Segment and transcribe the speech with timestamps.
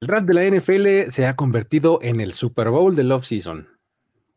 [0.00, 3.66] El draft de la NFL se ha convertido en el Super Bowl del off-season.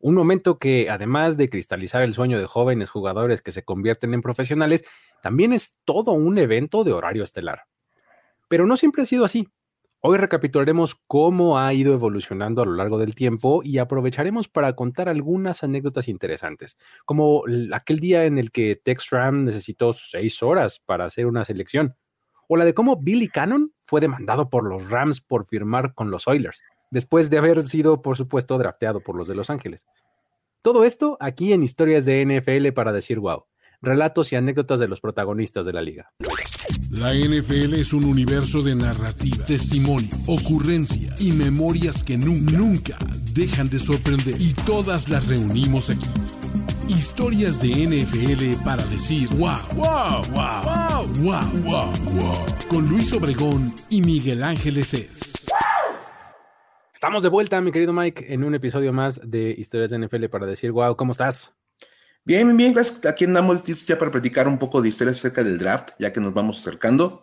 [0.00, 4.22] Un momento que, además de cristalizar el sueño de jóvenes jugadores que se convierten en
[4.22, 4.84] profesionales,
[5.22, 7.62] también es todo un evento de horario estelar.
[8.48, 9.46] Pero no siempre ha sido así.
[10.00, 15.08] Hoy recapitularemos cómo ha ido evolucionando a lo largo del tiempo y aprovecharemos para contar
[15.08, 21.04] algunas anécdotas interesantes, como aquel día en el que Tex Ram necesitó seis horas para
[21.04, 21.94] hacer una selección,
[22.52, 26.28] o la de cómo Billy Cannon fue demandado por los Rams por firmar con los
[26.28, 29.86] Oilers, después de haber sido, por supuesto, drafteado por los de Los Ángeles.
[30.60, 33.44] Todo esto aquí en Historias de NFL para decir wow,
[33.80, 36.12] relatos y anécdotas de los protagonistas de la liga.
[36.90, 42.98] La NFL es un universo de narrativa, testimonio, ocurrencia y memorias que nunca, nunca
[43.32, 44.38] dejan de sorprender.
[44.38, 46.61] Y todas las reunimos aquí.
[46.92, 52.46] Historias de NFL para decir wow, wow, wow, wow, wow, wow, wow.
[52.68, 55.46] Con Luis Obregón y Miguel Ángeles es.
[56.92, 60.44] Estamos de vuelta, mi querido Mike, en un episodio más de Historias de NFL para
[60.44, 61.54] decir wow, ¿cómo estás?
[62.24, 63.06] Bien, bien, bien, gracias.
[63.06, 66.34] Aquí andamos ya para platicar un poco de historias acerca del draft, ya que nos
[66.34, 67.22] vamos acercando.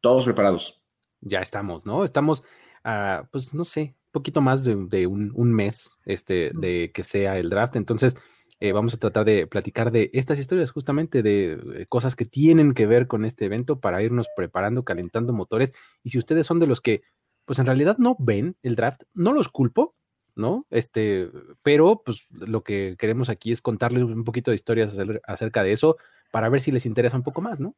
[0.00, 0.82] Todos preparados.
[1.20, 2.02] Ya estamos, ¿no?
[2.02, 2.42] Estamos,
[2.82, 7.50] a, pues no sé, un poquito más de, un, mes este, de que sea el
[7.50, 7.76] draft.
[7.76, 8.16] Entonces,
[8.60, 12.74] eh, vamos a tratar de platicar de estas historias, justamente de eh, cosas que tienen
[12.74, 15.72] que ver con este evento para irnos preparando, calentando motores.
[16.02, 17.02] Y si ustedes son de los que,
[17.46, 19.94] pues en realidad no ven el draft, no los culpo,
[20.36, 20.66] ¿no?
[20.68, 21.30] Este,
[21.62, 25.96] pero pues lo que queremos aquí es contarles un poquito de historias acerca de eso
[26.30, 27.74] para ver si les interesa un poco más, ¿no?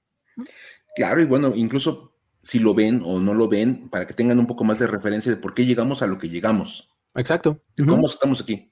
[0.96, 4.48] Claro, y bueno, incluso si lo ven o no lo ven, para que tengan un
[4.48, 6.91] poco más de referencia de por qué llegamos a lo que llegamos.
[7.14, 7.62] Exacto.
[7.77, 8.72] cómo estamos aquí.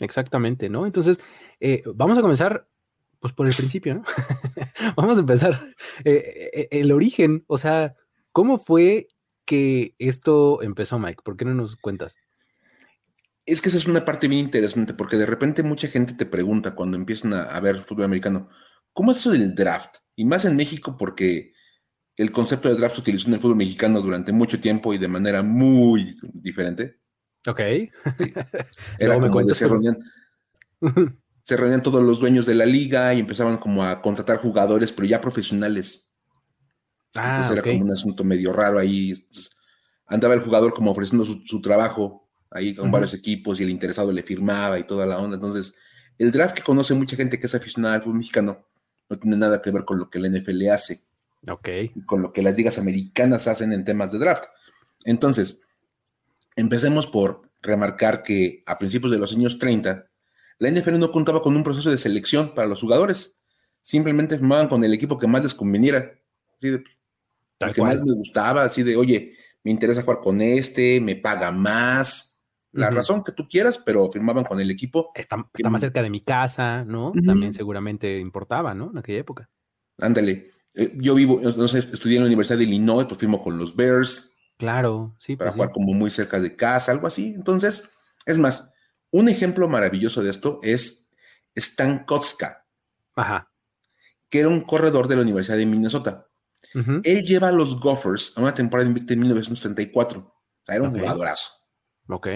[0.00, 0.86] Exactamente, ¿no?
[0.86, 1.20] Entonces,
[1.60, 2.68] eh, vamos a comenzar,
[3.20, 4.02] pues por el principio, ¿no?
[4.96, 5.60] vamos a empezar
[6.04, 7.94] eh, eh, el origen, o sea,
[8.32, 9.08] ¿cómo fue
[9.44, 11.22] que esto empezó, Mike?
[11.24, 12.16] ¿Por qué no nos cuentas?
[13.48, 16.74] es que esa es una parte bien interesante, porque de repente mucha gente te pregunta
[16.74, 18.50] cuando empiezan a, ver fútbol americano,
[18.92, 19.96] ¿cómo es eso del draft?
[20.14, 21.52] Y más en México, porque
[22.16, 25.08] el concepto de draft se utilizó en el fútbol mexicano durante mucho tiempo y de
[25.08, 26.98] manera muy diferente.
[27.46, 27.60] Ok.
[28.98, 29.98] Era como se reunían,
[31.44, 35.06] se reunían todos los dueños de la liga y empezaban como a contratar jugadores, pero
[35.06, 36.10] ya profesionales.
[37.14, 39.14] Ah, Entonces era como un asunto medio raro ahí.
[40.06, 44.22] Andaba el jugador como ofreciendo su trabajo ahí con varios equipos y el interesado le
[44.22, 45.36] firmaba y toda la onda.
[45.36, 45.74] Entonces,
[46.18, 48.66] el draft que conoce mucha gente que es aficionada al fútbol mexicano
[49.08, 51.00] no tiene nada que ver con lo que la NFL hace.
[51.48, 51.68] Ok.
[52.06, 54.44] Con lo que las ligas americanas hacen en temas de draft.
[55.04, 55.60] Entonces,
[56.58, 60.06] empecemos por remarcar que a principios de los años 30,
[60.58, 63.38] la NFL no contaba con un proceso de selección para los jugadores.
[63.80, 66.12] Simplemente firmaban con el equipo que más les conveniera.
[66.56, 66.84] Así de,
[67.60, 71.52] el que más les gustaba, así de, oye, me interesa jugar con este, me paga
[71.52, 72.40] más,
[72.72, 75.10] la razón que tú quieras, pero firmaban con el equipo.
[75.14, 77.12] Está, más cerca de mi casa, ¿no?
[77.24, 78.90] También seguramente importaba, ¿no?
[78.90, 79.48] En aquella época.
[79.98, 80.50] Ándale.
[80.74, 83.74] Eh, yo vivo, no sé, estudié en la Universidad de Illinois, pues firmo con los
[83.74, 84.32] Bears.
[84.58, 85.36] Claro, sí.
[85.36, 87.32] Para pues jugar como muy cerca de casa, algo así.
[87.34, 87.88] Entonces,
[88.26, 88.70] es más,
[89.10, 91.08] un ejemplo maravilloso de esto es
[91.54, 92.66] Stan Kotska.
[93.14, 93.50] Ajá.
[94.28, 96.26] Que era un corredor de la Universidad de Minnesota.
[97.02, 100.20] Él lleva a los Gophers a una temporada invicta en 1934.
[100.20, 101.50] O sea, era un jugadorazo.
[102.08, 102.28] Ok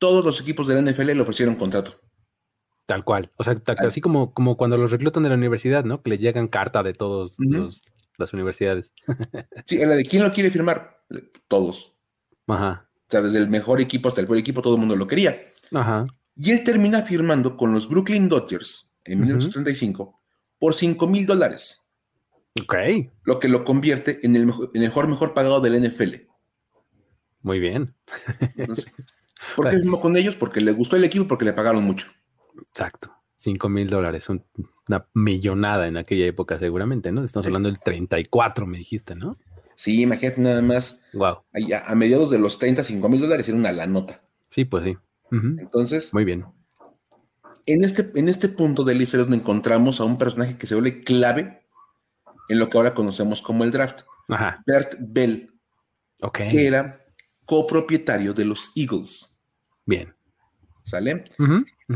[0.00, 2.00] todos los equipos de la NFL le ofrecieron contrato.
[2.86, 3.30] Tal cual.
[3.36, 6.02] O sea, así como, como cuando los reclutan de la universidad, ¿no?
[6.02, 7.36] Que le llegan carta de todas
[8.20, 8.92] las universidades.
[9.66, 11.02] sí, la de quién lo quiere firmar.
[11.48, 11.96] Todos.
[12.46, 12.88] Ajá.
[12.94, 15.52] O sea, desde el mejor equipo hasta el peor equipo, todo el mundo lo quería.
[15.74, 16.06] Ajá.
[16.36, 20.20] Y él termina firmando con los Brooklyn Dodgers en 1935
[20.58, 21.88] por 5 mil dólares.
[22.60, 22.74] Ok.
[23.24, 26.28] Lo que lo convierte en el mejor, en el mejor, mejor pagado del NFL.
[27.42, 27.94] Muy bien.
[29.56, 30.36] ¿Por qué firmó con ellos?
[30.36, 32.08] Porque le gustó el equipo, porque le pagaron mucho.
[32.68, 33.19] Exacto.
[33.40, 37.24] 5 mil dólares, una millonada en aquella época seguramente, ¿no?
[37.24, 39.38] Estamos hablando del 34, me dijiste, ¿no?
[39.76, 41.02] Sí, imagínate nada más.
[41.14, 41.38] Wow.
[41.86, 44.20] A, mediados de los 35 mil dólares era una la nota.
[44.50, 44.98] Sí, pues sí.
[45.32, 46.12] Entonces.
[46.12, 46.44] Muy bien.
[47.64, 50.74] En este, en este punto de la historia donde encontramos a un personaje que se
[50.74, 51.62] vuelve clave
[52.50, 54.02] en lo que ahora conocemos como el draft.
[54.28, 54.62] Ajá.
[54.66, 55.50] Bert Bell.
[56.20, 56.40] Ok.
[56.50, 57.06] Que era
[57.46, 59.30] copropietario de los Eagles.
[59.86, 60.14] Bien.
[60.90, 61.24] ¿Sale?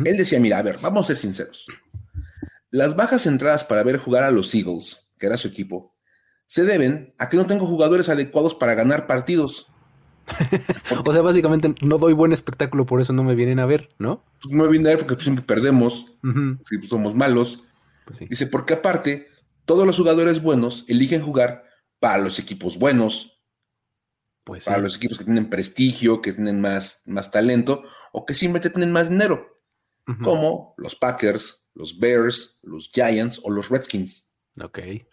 [0.04, 1.66] Él decía, mira, a ver, vamos a ser sinceros.
[2.70, 5.96] Las bajas entradas para ver jugar a los Eagles, que era su equipo,
[6.46, 9.66] se deben a que no tengo jugadores adecuados para ganar partidos.
[11.04, 14.24] o sea, básicamente no doy buen espectáculo, por eso no me vienen a ver, ¿no?
[14.40, 16.14] Pues no me vienen a ver porque siempre perdemos,
[16.68, 17.64] si somos malos.
[18.04, 19.26] Pues Dice, porque aparte,
[19.64, 21.64] todos los jugadores buenos eligen jugar
[21.98, 23.40] para los equipos buenos
[24.44, 27.82] Pues para los equipos que tienen prestigio, que tienen más, más talento
[28.16, 29.60] o que simplemente tienen más dinero,
[30.22, 34.28] como los Packers, los Bears, los Giants o los Redskins.
[34.62, 34.78] Ok.
[34.78, 35.06] O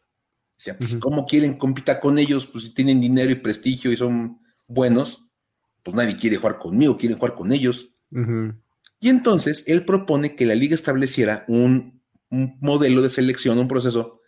[0.55, 2.45] sea, pues, ¿cómo quieren compitar con ellos?
[2.45, 5.31] Pues si tienen dinero y prestigio y son buenos,
[5.81, 7.95] pues nadie quiere jugar conmigo, quieren jugar con ellos.
[8.99, 14.21] Y entonces él propone que la liga estableciera un, un modelo de selección, un proceso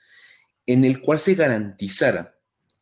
[0.66, 2.40] en el cual se garantizara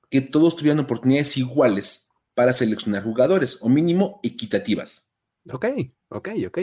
[0.09, 5.10] que todos tuvieran oportunidades iguales para seleccionar jugadores, o mínimo equitativas.
[5.51, 5.65] Ok,
[6.09, 6.59] ok, ok.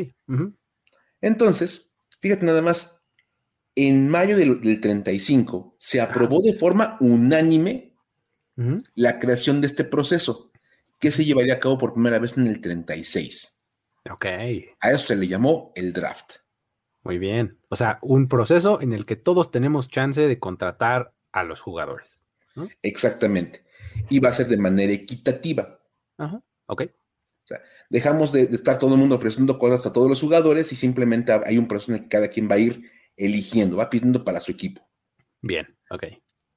[1.20, 3.00] Entonces, fíjate nada más,
[3.75, 7.94] en mayo del, 35 se aprobó de forma unánime
[8.94, 10.50] la creación de este proceso,
[10.98, 13.56] que se llevaría a cabo por primera vez en el 36.
[14.10, 14.26] Ok.
[14.81, 16.38] A eso se le llamó el draft.
[17.04, 17.58] Muy bien.
[17.69, 22.20] O sea, un proceso en el que todos tenemos chance de contratar a los jugadores.
[22.82, 23.64] Exactamente.
[24.10, 25.81] Y va a ser de manera equitativa.
[26.16, 26.42] Ajá.
[26.66, 26.82] Ok.
[27.48, 30.76] O sea, dejamos de, estar todo el mundo ofreciendo cosas a todos los jugadores y
[30.76, 34.22] simplemente hay un proceso en el que cada quien va a ir eligiendo, va pidiendo
[34.22, 34.86] para su equipo.
[35.40, 36.04] Bien, ok.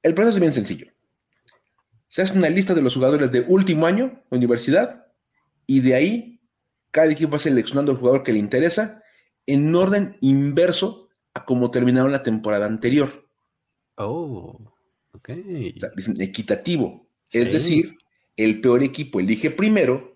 [0.02, 0.92] El proceso es bien sencillo.
[2.08, 5.06] Se hace una lista de los jugadores de último año de universidad
[5.66, 6.40] y de ahí
[6.90, 9.02] cada equipo va seleccionando el jugador que le interesa
[9.46, 13.30] en orden inverso a como terminaron la temporada anterior.
[13.94, 14.74] Oh,
[15.12, 15.30] ok.
[16.18, 17.08] equitativo.
[17.30, 17.96] Es decir,
[18.36, 20.11] el peor equipo elige primero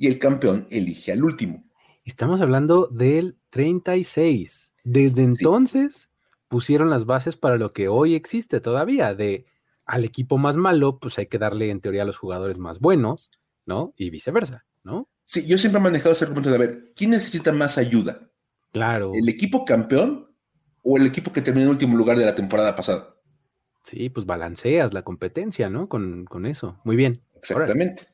[0.00, 1.62] y el campeón elige al último.
[2.04, 4.72] Estamos hablando del 36.
[4.82, 6.10] Desde entonces
[6.48, 9.44] pusieron las bases para lo que hoy existe todavía, de
[9.84, 13.30] al equipo más malo, pues hay que darle en teoría a los jugadores más buenos,
[13.66, 13.92] ¿no?
[13.94, 15.10] Y viceversa, ¿no?
[15.26, 18.30] Sí, yo siempre he manejado ese argumento de ver, ¿quién necesita más ayuda?
[18.72, 19.12] Claro.
[19.14, 20.34] ¿El equipo campeón
[20.82, 23.16] o el equipo que terminó en último lugar de la temporada pasada?
[23.84, 25.90] Sí, pues balanceas la competencia, ¿no?
[25.90, 26.80] Con, eso.
[26.84, 27.22] Muy bien.
[27.36, 28.09] Exactamente.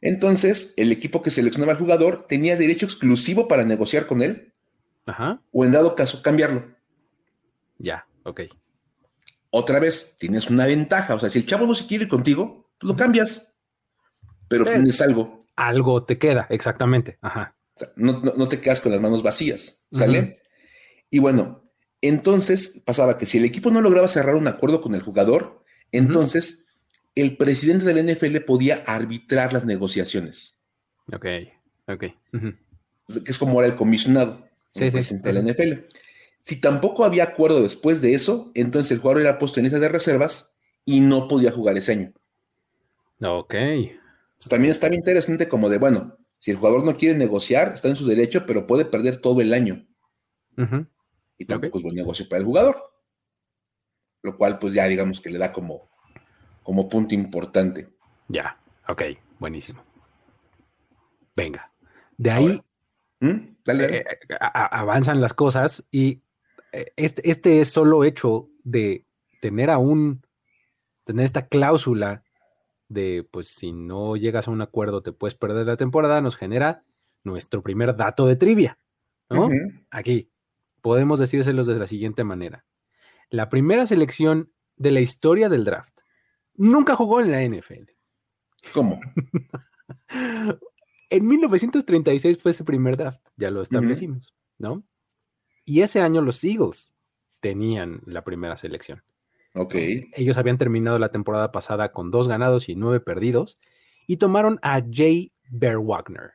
[0.00, 4.52] Entonces, el equipo que seleccionaba al jugador tenía derecho exclusivo para negociar con él.
[5.06, 5.40] Ajá.
[5.52, 6.74] O en dado caso, cambiarlo.
[7.78, 8.42] Ya, ok.
[9.50, 11.14] Otra vez, tienes una ventaja.
[11.14, 13.54] O sea, si el chavo no se quiere ir contigo, pues lo cambias.
[14.48, 15.40] Pero eh, tienes algo.
[15.56, 17.18] Algo te queda, exactamente.
[17.20, 17.56] Ajá.
[17.74, 20.40] O sea, no, te quedas con las manos vacías, ¿sale?
[21.10, 21.64] Y bueno,
[22.00, 26.63] entonces pasaba que si el equipo no lograba cerrar un acuerdo con el jugador, entonces
[27.14, 30.58] el presidente del NFL podía arbitrar las negociaciones.
[31.12, 31.26] Ok,
[31.86, 32.04] ok.
[32.32, 35.94] Que es como era el comisionado, el presidente de la NFL.
[36.42, 39.88] Si tampoco había acuerdo después de eso, entonces el jugador era puesto en lista de
[39.88, 42.12] reservas y no podía jugar ese año.
[43.20, 43.54] Ok.
[44.50, 48.06] también estaba interesante como de, bueno, si el jugador no quiere negociar, está en su
[48.06, 49.86] derecho, pero puede perder todo el año.
[51.38, 52.76] Y tampoco es buen negocio para el jugador.
[54.22, 55.90] Lo cual, pues ya digamos que le da como,
[56.64, 57.88] como punto importante.
[58.26, 58.58] Ya,
[58.88, 59.02] ok,
[59.38, 59.84] buenísimo.
[61.36, 61.70] Venga.
[62.16, 62.62] De ahí
[63.20, 63.28] ¿Mm?
[63.66, 66.22] eh, eh, avanzan las cosas y
[66.72, 69.06] eh, este, este es solo hecho de
[69.40, 70.22] tener aún,
[71.04, 72.24] tener esta cláusula
[72.88, 76.84] de, pues si no llegas a un acuerdo te puedes perder la temporada, nos genera
[77.24, 78.78] nuestro primer dato de trivia,
[79.28, 79.48] ¿no?
[79.90, 80.30] Aquí,
[80.80, 82.64] podemos decírselos de la siguiente manera.
[83.30, 85.93] La primera selección de la historia del draft
[86.56, 87.90] nunca jugó en la NFL.
[88.72, 89.00] ¿Cómo?
[91.10, 94.84] en 1936 fue ese primer draft, ya lo establecimos, ¿no?
[95.64, 96.94] Y ese año los Eagles
[97.40, 99.02] tenían la primera selección.
[99.54, 99.74] Ok.
[100.14, 103.58] Ellos habían terminado la temporada pasada con dos ganados y nueve perdidos
[104.06, 106.32] y tomaron a Jay Bear Wagner.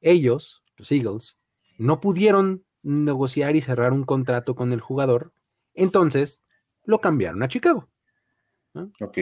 [0.00, 1.38] Ellos, los Eagles,
[1.78, 5.32] no pudieron negociar y cerrar un contrato con el jugador,
[5.74, 6.44] entonces
[6.84, 7.88] lo cambiaron a Chicago.
[8.74, 9.18] Ok.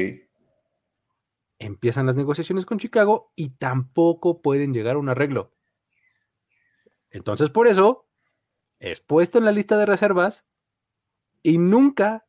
[1.59, 5.55] Empiezan las negociaciones con Chicago y tampoco pueden llegar a un arreglo.
[7.11, 8.07] Entonces, por eso,
[8.79, 10.45] es puesto en la lista de reservas
[11.43, 12.27] y nunca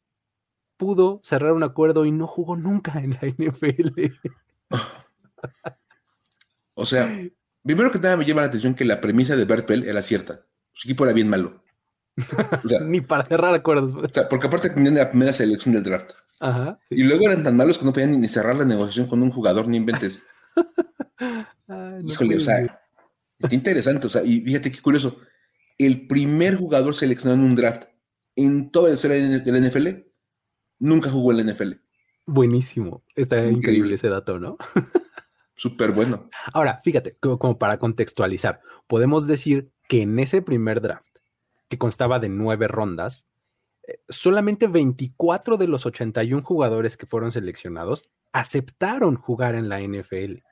[0.77, 3.89] pudo cerrar un acuerdo y no jugó nunca en la NFL.
[6.75, 7.09] o sea,
[7.63, 10.45] primero que nada me llama la atención que la premisa de Bert Bell era cierta.
[10.71, 11.63] Su equipo era bien malo.
[12.85, 13.93] Ni para cerrar acuerdos.
[14.29, 16.11] porque aparte tenían la primera selección del draft.
[16.39, 19.31] Ajá, Y luego eran tan malos que no podían ni cerrar la negociación con un
[19.31, 20.23] jugador, ni inventes.
[22.03, 22.79] Híjole, o sea,
[23.39, 24.07] está interesante.
[24.07, 25.19] O sea, y fíjate qué curioso.
[25.77, 27.83] El primer jugador seleccionado en un draft
[28.35, 29.87] en toda la historia de la NFL
[30.79, 31.73] nunca jugó en la NFL.
[32.25, 33.03] Buenísimo.
[33.15, 34.57] Está increíble, ese dato, ¿no?
[35.55, 36.29] Súper bueno.
[36.53, 41.16] Ahora, fíjate, como para contextualizar, podemos decir que en ese primer draft,
[41.67, 43.27] que constaba de nueve rondas,
[43.87, 50.43] eh, solamente 24 de los 81 jugadores que fueron seleccionados aceptaron jugar en la NFL.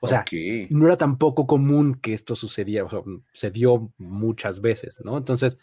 [0.00, 0.24] O sea,
[0.70, 5.16] no era tampoco común que esto sucediera, o sea, se dio muchas veces, ¿no?
[5.16, 5.58] Entonces,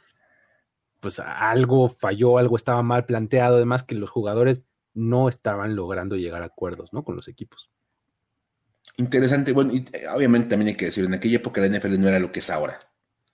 [1.02, 6.42] pues algo falló, algo estaba mal planteado, además que los jugadores no estaban logrando llegar
[6.42, 7.04] a acuerdos, ¿no?
[7.04, 7.70] Con los equipos.
[8.96, 12.08] Interesante, bueno, y eh, obviamente también hay que decir, en aquella época la NFL no
[12.08, 12.80] era lo que es ahora.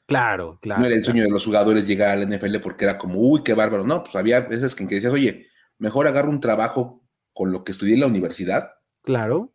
[0.05, 0.81] Claro, claro.
[0.81, 3.41] No era el sueño de los jugadores llegar a la NFL porque era como, uy,
[3.43, 3.85] qué bárbaro.
[3.85, 5.47] No, pues había veces que, decías, oye,
[5.79, 8.71] mejor agarro un trabajo con lo que estudié en la universidad.
[9.01, 9.51] Claro.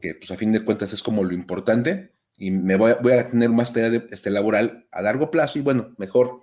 [0.00, 3.26] Que pues a fin de cuentas es como lo importante y me voy, voy a
[3.26, 6.40] tener más tarea de, este, laboral a largo plazo y bueno, mejor.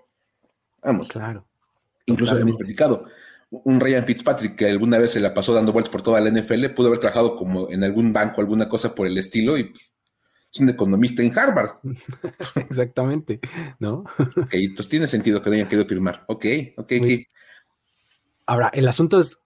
[0.83, 1.07] Vamos.
[1.07, 1.47] Claro.
[2.07, 3.05] Incluso hemos platicado.
[3.49, 6.65] Un Ryan Fitzpatrick que alguna vez se la pasó dando vueltas por toda la NFL,
[6.69, 9.71] pudo haber trabajado como en algún banco, alguna cosa por el estilo y
[10.53, 11.71] es un economista en Harvard.
[12.55, 13.39] Exactamente,
[13.79, 14.03] ¿no?
[14.19, 16.23] ok, entonces tiene sentido que no hayan querido firmar.
[16.27, 16.45] Ok,
[16.77, 17.09] ok, ok.
[18.45, 19.41] Ahora, el asunto es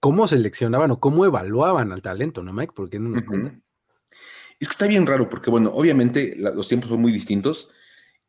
[0.00, 2.72] cómo seleccionaban o cómo evaluaban al talento, ¿no, Mike?
[2.74, 3.22] Porque no nos
[4.58, 7.70] Es que está bien raro, porque bueno, obviamente los tiempos son muy distintos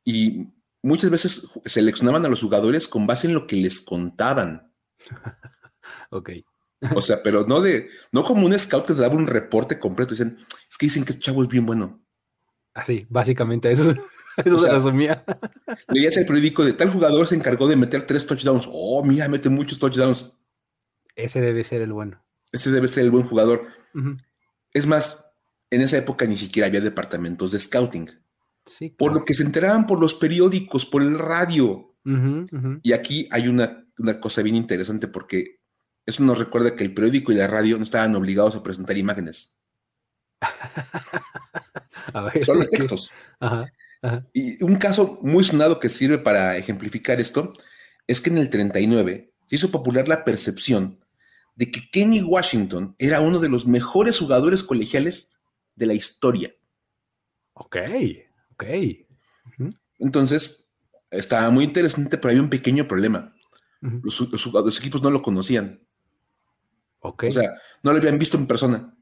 [0.03, 0.47] y
[0.83, 4.71] muchas veces seleccionaban a los jugadores con base en lo que les contaban.
[6.11, 6.29] ok.
[6.95, 10.11] O sea, pero no de, no como un scout que te daba un reporte completo.
[10.11, 10.37] Dicen,
[10.69, 12.01] es que dicen que este chavo es bien bueno.
[12.79, 13.93] Así, básicamente, eso,
[14.37, 15.23] eso se resumía.
[15.89, 18.67] Leías el periódico de tal jugador se encargó de meter tres touchdowns.
[18.71, 20.31] Oh, mira, mete muchos touchdowns.
[21.15, 22.23] Ese debe ser el bueno.
[22.51, 23.67] Ese debe ser el buen jugador.
[24.73, 25.25] Es más,
[25.69, 28.09] en esa época ni siquiera había departamentos de scouting.
[28.65, 31.95] Sí, Por lo que se enteraban por los periódicos, por el radio.
[32.81, 35.59] Y aquí hay una, una cosa bien interesante porque
[36.05, 39.55] eso nos recuerda que el periódico y la radio no estaban obligados a presentar imágenes.
[42.45, 43.11] Solo textos.
[44.33, 47.53] Y un caso muy sonado que sirve para ejemplificar esto
[48.07, 51.03] es que en el 39 se hizo popular la percepción
[51.55, 55.37] de que Kenny Washington era uno de los mejores jugadores colegiales
[55.75, 56.53] de la historia.
[57.53, 57.75] Ok,
[58.53, 58.63] ok.
[59.99, 60.65] Entonces,
[61.11, 63.35] estaba muy interesante, pero había un pequeño problema.
[63.81, 65.81] los, los, equipos no lo conocían.
[66.99, 67.25] Ok.
[67.27, 67.53] O sea,
[67.83, 68.95] no lo habían visto en persona.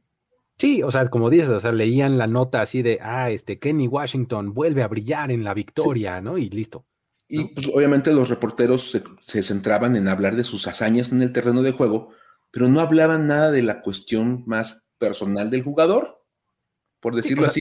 [0.58, 3.88] Sí, o sea, como dices, o sea, leían la nota así de, ah, este Kenny
[3.88, 6.38] Washington vuelve a brillar en la victoria, ¿no?
[6.38, 6.86] Y listo.
[7.28, 11.62] Y pues obviamente los reporteros se, centraban en hablar de sus hazañas en el terreno
[11.62, 12.10] de juego,
[12.52, 16.24] pero no hablaban nada de la cuestión más personal del jugador,
[17.02, 17.60] por decirlo así.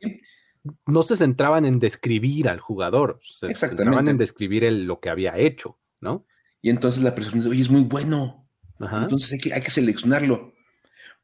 [0.87, 5.79] No se centraban en describir al jugador, se centraban en describir lo que había hecho,
[6.01, 6.27] ¿no?
[6.63, 8.49] Y entonces la persona dice, oye, es muy bueno.
[8.81, 10.56] Entonces hay que, hay que seleccionarlo.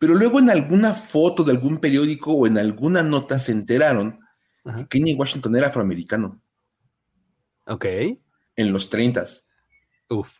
[0.03, 4.19] Pero luego en alguna foto de algún periódico o en alguna nota se enteraron
[4.65, 6.43] que Kenny Washington era afroamericano.
[7.67, 7.85] Ok.
[8.57, 9.25] En los 30.
[10.11, 10.39] Uf.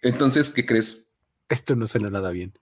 [0.00, 1.06] Entonces, ¿qué crees?
[1.50, 2.58] Esto no suena nada bien.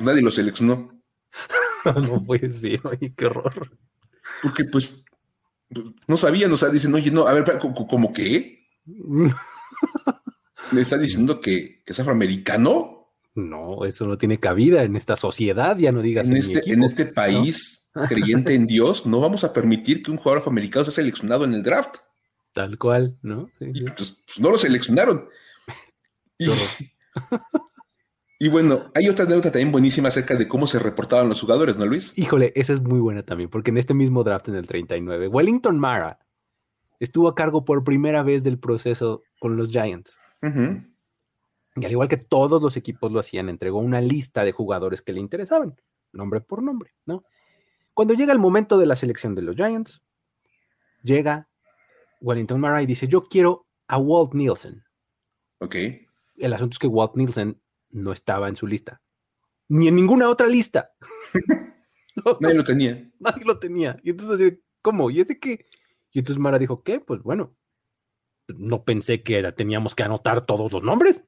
[0.00, 1.02] Nadie lo seleccionó.
[1.84, 3.76] no puede ser, oye, qué horror.
[4.42, 5.04] Porque pues
[6.06, 7.44] no sabían, o sea, dicen, oye, no, a ver,
[7.90, 8.70] ¿cómo qué?
[10.72, 13.03] ¿Me está diciendo que, que es afroamericano?
[13.34, 16.28] No, eso no tiene cabida en esta sociedad, ya no digas.
[16.28, 20.38] En, este, en este país creyente en Dios, no vamos a permitir que un jugador
[20.38, 21.96] afroamericano sea seleccionado en el draft.
[22.52, 23.50] Tal cual, ¿no?
[23.58, 25.28] Pues, pues, no lo seleccionaron.
[28.40, 31.86] Y, bueno, hay otra anécdota también buenísima acerca de cómo se reportaban los jugadores, ¿no,
[31.86, 32.12] Luis?
[32.18, 35.78] Híjole, esa es muy buena también, porque en este mismo draft en el 39, Wellington
[35.78, 36.18] Mara
[36.98, 40.18] estuvo a cargo por primera vez del proceso con los Giants.
[41.76, 45.12] Y al igual que todos los equipos lo hacían, entregó una lista de jugadores que
[45.12, 45.74] le interesaban,
[46.12, 47.24] nombre por nombre, ¿no?
[47.94, 50.02] Cuando llega el momento de la selección de los Giants,
[51.02, 51.48] llega
[52.20, 54.84] Wellington Mara y dice, yo quiero a Walt Nielsen.
[55.58, 55.76] Ok.
[56.36, 59.02] El asunto es que Walt Nielsen no estaba en su lista,
[59.68, 60.92] ni en ninguna otra lista.
[62.40, 63.10] Nadie lo tenía.
[63.18, 63.98] Nadie lo tenía.
[64.02, 65.10] Y entonces, ¿cómo?
[65.10, 65.66] ¿Y ese qué?
[66.12, 67.00] Y entonces Mara dijo, ¿qué?
[67.00, 67.56] Pues bueno,
[68.48, 71.24] no pensé que teníamos que anotar todos los nombres.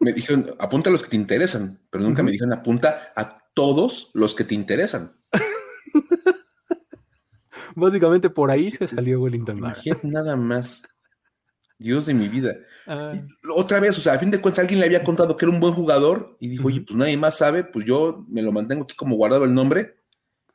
[0.00, 4.10] Me dijeron, apunta a los que te interesan, pero nunca me dijeron, apunta a todos
[4.14, 5.16] los que te interesan.
[7.74, 10.84] Básicamente por ahí se salió Wellington Imagínate nada más.
[11.78, 12.56] Dios de mi vida.
[12.86, 13.12] Ah.
[13.54, 15.60] otra vez, o sea, a fin de cuentas, alguien le había contado que era un
[15.60, 18.96] buen jugador y dijo, oye, pues nadie más sabe, pues yo me lo mantengo aquí
[18.96, 20.00] como guardado el nombre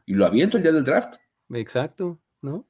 [0.06, 1.16] y lo aviento el día del draft.
[1.54, 2.68] Exacto, ¿no?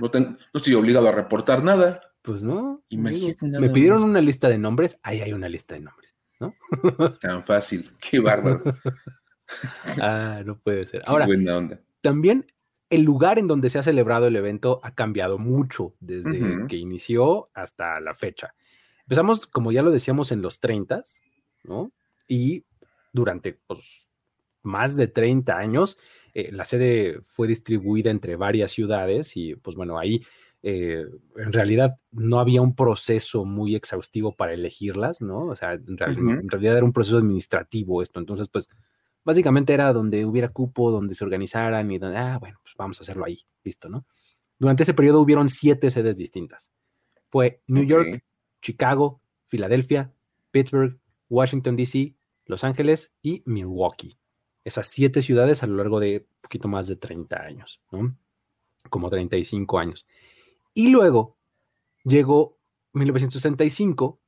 [0.00, 2.00] Pues, no, estoy obligado a reportar nada.
[2.26, 2.82] Pues no.
[2.88, 3.46] Imagínate.
[3.60, 6.54] me pidieron una lista de nombres, ahí hay una lista de nombres, ¿no?
[7.20, 8.62] Tan fácil, qué bárbaro.
[10.02, 11.02] ah, no puede ser.
[11.06, 11.80] Ahora, buena onda.
[12.00, 12.52] también
[12.90, 17.48] el lugar en donde se ha celebrado el evento ha cambiado mucho desde que inició
[17.54, 18.54] hasta la fecha.
[19.02, 21.04] Empezamos, como ya lo decíamos, en los 30,
[21.62, 21.92] ¿no?
[22.26, 22.64] Y
[23.12, 24.08] durante pues,
[24.62, 25.96] más de 30 años,
[26.34, 30.22] eh, la sede fue distribuida entre varias ciudades y pues bueno, ahí
[30.68, 31.06] eh,
[31.36, 35.46] en realidad no había un proceso muy exhaustivo para elegirlas, ¿no?
[35.46, 38.68] O sea, en, realidad era un proceso administrativo esto, entonces pues
[39.22, 43.04] básicamente era donde hubiera cupo, donde se organizaran y donde, ah, bueno, pues vamos a
[43.04, 44.06] hacerlo ahí, listo, ¿no?
[44.58, 46.72] Durante ese periodo hubieron siete sedes distintas.
[47.28, 48.24] Fue New York,
[48.60, 50.12] Chicago, Filadelfia,
[50.50, 54.18] Pittsburgh, Washington, D.C., Los Ángeles y Milwaukee.
[54.64, 58.16] Esas siete ciudades a lo largo de un poquito más de 30 años, ¿no?
[58.90, 60.08] Como 35 años.
[60.76, 61.38] Y luego
[62.04, 62.58] llegó
[62.92, 64.20] 1965,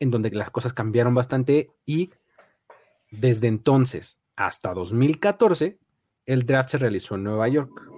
[0.00, 2.10] en donde las cosas cambiaron bastante y
[3.12, 5.78] desde entonces hasta 2014,
[6.26, 7.88] el draft se realizó en Nueva York.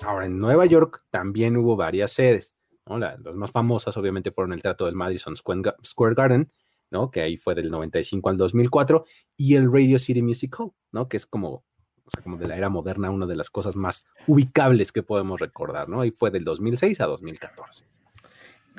[0.00, 2.56] Ahora, en Nueva York también hubo varias sedes.
[2.86, 6.50] las más famosas, obviamente, fueron el trato del Madison Square Garden,
[6.90, 7.10] ¿no?
[7.10, 9.04] que ahí fue del 95 al 2004,
[9.36, 11.10] y el Radio City Music Hall, ¿no?
[11.10, 11.62] que es como
[12.06, 15.40] o sea, como de la era moderna, una de las cosas más ubicables que podemos
[15.40, 16.04] recordar, ¿no?
[16.04, 17.84] Y fue del 2006 a 2014.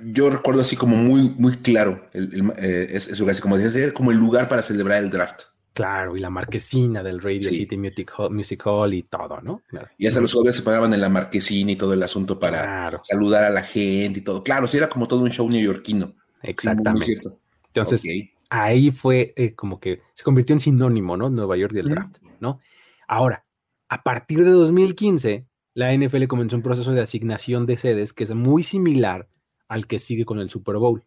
[0.04, 4.12] Yo recuerdo así como muy, muy claro el, eh, ese lugar, así como decías, como
[4.12, 5.44] el lugar para celebrar el draft.
[5.74, 9.62] Claro, y la marquesina del Radio City Music Hall, y todo, ¿no?
[10.00, 13.44] Y hasta los jóvenes se paraban en la marquesina y todo el asunto para saludar
[13.44, 14.44] a la gente y todo.
[14.44, 16.16] Claro, sí, era como todo un show neoyorquino.
[16.42, 17.22] Exactamente.
[17.68, 18.02] Entonces,
[18.50, 21.30] ahí fue eh, como que se convirtió en sinónimo, ¿no?
[21.30, 22.60] Nueva York del draft, ¿no?
[23.08, 23.46] Ahora,
[23.90, 28.34] a partir de 2015, la NFL comenzó un proceso de asignación de sedes que es
[28.34, 29.30] muy similar
[29.68, 31.04] al que sigue con el Super Bowl,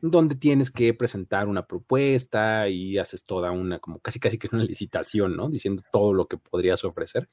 [0.00, 4.64] donde tienes que presentar una propuesta y haces toda una, como casi casi que una
[4.64, 5.48] licitación, ¿no?
[5.48, 7.28] Diciendo todo lo que podrías ofrecer.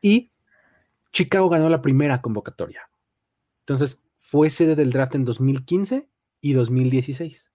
[0.00, 0.32] Y
[1.12, 2.90] Chicago ganó la primera convocatoria.
[3.60, 6.08] Entonces, fue sede del draft en 2015
[6.40, 7.50] y 2016.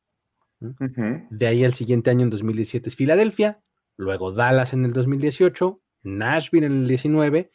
[0.59, 3.61] De ahí al siguiente año, en 2017, es Filadelfia,
[3.97, 7.51] luego Dallas en el 2018, Nashville en el 19.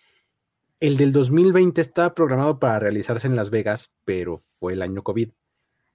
[0.80, 5.30] El del 2020 estaba programado para realizarse en Las Vegas, pero fue el año COVID.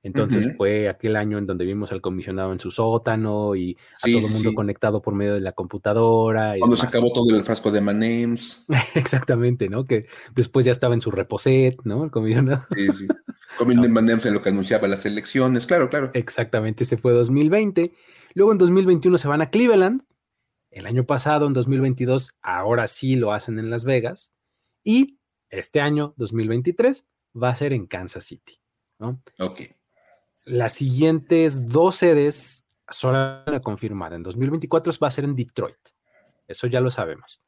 [0.06, 4.28] Entonces fue aquel año en donde vimos al comisionado en su sótano y a todo
[4.28, 6.54] el mundo conectado por medio de la computadora.
[6.60, 8.68] Cuando se acabó todo el frasco de Manems.
[8.94, 9.86] Exactamente, ¿no?
[9.86, 12.04] Que después ya estaba en su reposet, ¿no?
[12.04, 12.62] El comisionado.
[12.76, 13.08] Sí, sí.
[13.58, 16.12] Comiendo Manems en lo que anunciaba las elecciones, claro, claro.
[16.14, 17.92] Exactamente, ese fue 2020.
[18.36, 20.04] Luego en 2021 se van a Cleveland,
[20.76, 24.34] el año pasado, en 2022, ahora sí lo hacen en Las Vegas.
[24.84, 27.08] Y este año, 2023,
[27.42, 28.60] va a ser en Kansas City.
[29.00, 29.22] ¿no?
[29.40, 29.62] Ok.
[30.44, 34.12] Las siguientes dos sedes son a confirmar.
[34.12, 35.78] En 2024 va a ser en Detroit.
[36.46, 37.42] Eso ya lo sabemos.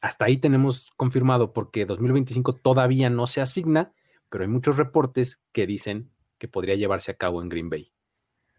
[0.00, 3.92] Hasta ahí tenemos confirmado porque 2025 todavía no se asigna,
[4.30, 7.92] pero hay muchos reportes que dicen que podría llevarse a cabo en Green Bay.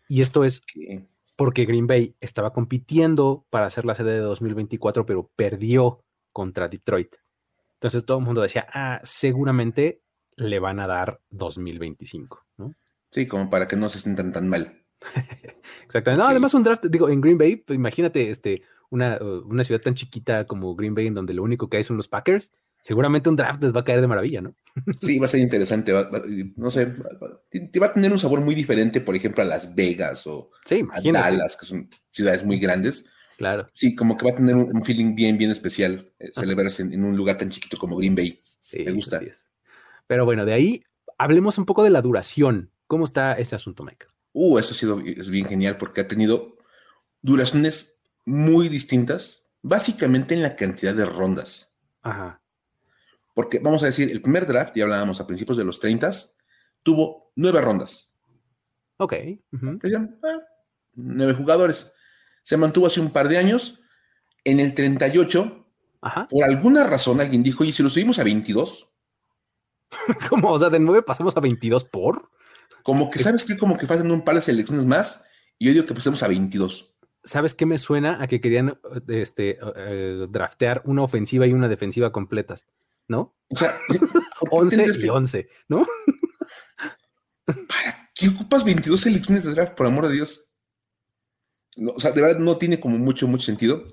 [0.07, 0.61] Y esto es
[1.35, 7.15] porque Green Bay estaba compitiendo para hacer la sede de 2024, pero perdió contra Detroit.
[7.75, 10.01] Entonces todo el mundo decía, ah, seguramente
[10.35, 12.73] le van a dar 2025, ¿no?
[13.11, 14.81] Sí, como para que no se sientan tan mal.
[15.85, 16.23] Exactamente.
[16.23, 19.95] No, además un draft, digo, en Green Bay, pues imagínate este, una, una ciudad tan
[19.95, 22.51] chiquita como Green Bay, en donde lo único que hay son los Packers,
[22.85, 24.55] seguramente un draft les va a caer de maravilla, ¿no?
[25.01, 25.91] Sí, va a ser interesante.
[26.55, 26.93] no sé,
[27.71, 31.01] te va a tener un sabor muy diferente, por ejemplo, a Las Vegas o a
[31.01, 33.07] Dallas, que son ciudades muy grandes.
[33.39, 33.65] Claro.
[33.73, 37.17] Sí, como que va a tener un, feeling bien, bien especial eh, celebrarse en, un
[37.17, 38.39] lugar tan chiquito como Green Bay.
[38.85, 39.19] Me gusta.
[40.05, 40.83] Pero bueno, de ahí
[41.17, 42.69] hablemos un poco de la duración.
[42.85, 44.05] ¿Cómo está ese asunto, Mike?
[44.33, 46.55] Uh, eso ha sido es bien genial porque ha tenido
[47.23, 51.75] duraciones muy distintas, básicamente en la cantidad de rondas.
[52.03, 52.43] Ajá.
[53.35, 56.09] Porque vamos a decir, el primer draft, ya hablábamos a principios de los 30,
[56.81, 58.11] tuvo nueve rondas.
[58.97, 59.13] Ok.
[60.23, 60.39] Ah,
[60.93, 61.93] nueve jugadores.
[62.41, 63.81] Se mantuvo hace un par de años.
[64.43, 65.67] En el 38,
[66.29, 68.89] por alguna razón alguien dijo, ¿y si lo subimos a 22?
[70.29, 70.51] ¿Cómo?
[70.51, 72.29] O sea, de 9 pasamos a 22 por.
[72.83, 73.57] Como que, ¿sabes qué?
[73.57, 75.25] Como que faltan un par de selecciones más
[75.57, 76.95] y yo digo que pasemos a 22.
[77.23, 78.21] ¿Sabes qué me suena?
[78.21, 82.67] A que querían este, eh, draftear una ofensiva y una defensiva completas.
[83.07, 83.35] ¿No?
[83.49, 83.77] O sea,
[84.51, 85.85] 11 y 11, ¿no?
[87.45, 90.41] ¿Para qué ocupas 22 selecciones de draft, por amor de Dios?
[91.77, 93.85] o sea, de verdad no tiene como mucho, mucho sentido.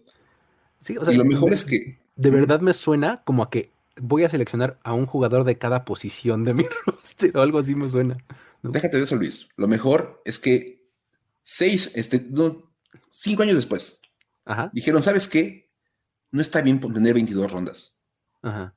[0.79, 2.01] Sí, o sea, y lo mejor es que.
[2.15, 5.85] De verdad me suena como a que voy a seleccionar a un jugador de cada
[5.85, 8.19] posición de mi roster o algo así me suena.
[8.63, 9.49] Déjate de eso, Luis.
[9.57, 10.87] Lo mejor es que
[11.43, 12.25] seis, este,
[13.11, 14.01] cinco años después,
[14.73, 15.69] dijeron, ¿sabes qué?
[16.31, 17.97] No está bien tener 22 rondas.
[18.43, 18.77] Ajá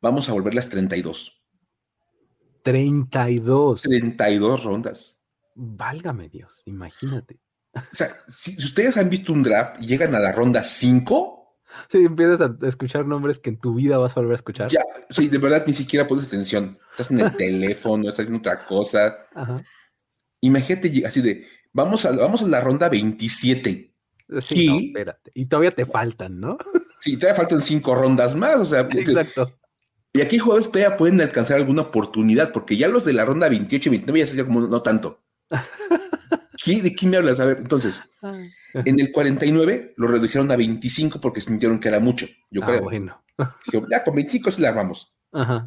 [0.00, 1.42] vamos a volver las 32.
[2.62, 3.82] 32.
[3.82, 5.18] 32 rondas.
[5.54, 7.40] Válgame Dios, imagínate.
[7.74, 11.58] O sea, si, si ustedes han visto un draft y llegan a la ronda 5,
[11.90, 14.70] Si empiezas a escuchar nombres que en tu vida vas a volver a escuchar.
[14.70, 14.80] ya,
[15.10, 16.78] sí, de verdad ni siquiera pones atención.
[16.92, 19.14] Estás en el teléfono, estás haciendo otra cosa.
[19.34, 19.62] Ajá.
[20.40, 23.92] Imagínate así de, vamos a, vamos a la ronda 27.
[24.28, 24.66] Sí, Sí.
[24.66, 25.30] no, espérate.
[25.34, 26.58] Y todavía te faltan, ¿no?
[27.00, 28.56] Sí, todavía faltan cinco rondas más.
[28.56, 29.58] O sea, Exacto.
[30.16, 33.88] Y aquí jugadores todavía pueden alcanzar alguna oportunidad, porque ya los de la ronda 28
[33.88, 35.22] y 29 ya sería como no tanto.
[36.64, 37.38] ¿Qué- ¿De qué me hablas?
[37.40, 38.00] A ver, entonces,
[38.74, 42.26] en el 49 lo redujeron a 25 porque sintieron que era mucho.
[42.50, 42.82] Yo Ah, creo.
[42.82, 43.22] bueno.
[43.66, 45.14] Dijeron, ya con 25 sí la armamos.
[45.32, 45.66] Ajá.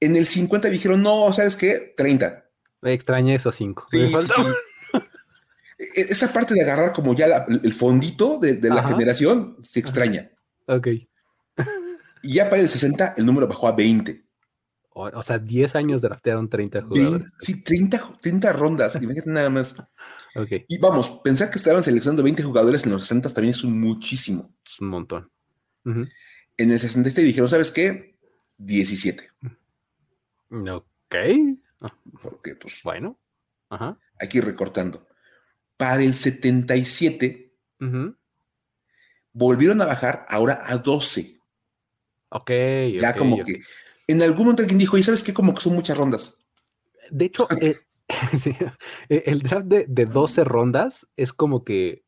[0.00, 1.94] En el 50 dijeron, no, ¿sabes qué?
[1.96, 2.44] 30.
[2.82, 3.86] Extrañé esos cinco.
[3.90, 4.42] Sí, Me sí.
[5.78, 8.90] E- Esa parte de agarrar como ya la- el fondito de, de la Ajá.
[8.90, 10.30] generación se extraña.
[10.66, 10.88] Ok.
[12.26, 14.24] Y ya para el 60 el número bajó a 20.
[14.90, 17.32] O, o sea, 10 años draftearon 30 Vein- jugadores.
[17.40, 18.96] sí, 30, 30 rondas.
[18.96, 19.76] Imagínate nada más.
[20.68, 24.54] Y vamos, pensar que estaban seleccionando 20 jugadores en los 60 también es un muchísimo.
[24.64, 25.30] es un montón.
[25.84, 28.18] En el 67 dijeron, ¿sabes qué?
[28.58, 29.30] 17.
[30.50, 31.14] Ok.
[31.80, 33.18] Ah, Porque pues Bueno.
[33.68, 33.98] Ajá.
[34.32, 35.06] ir recortando.
[35.76, 38.16] Para el 77 Ujú.
[39.32, 41.35] volvieron a bajar ahora a 12.
[42.36, 42.50] Ok.
[43.00, 43.60] Ya como que
[44.06, 45.32] en algún momento alguien dijo, ¿y sabes qué?
[45.34, 46.38] Como que son muchas rondas.
[47.10, 47.74] De hecho, eh,
[48.38, 48.54] sí,
[49.08, 52.04] eh, el draft de, de 12 rondas es como que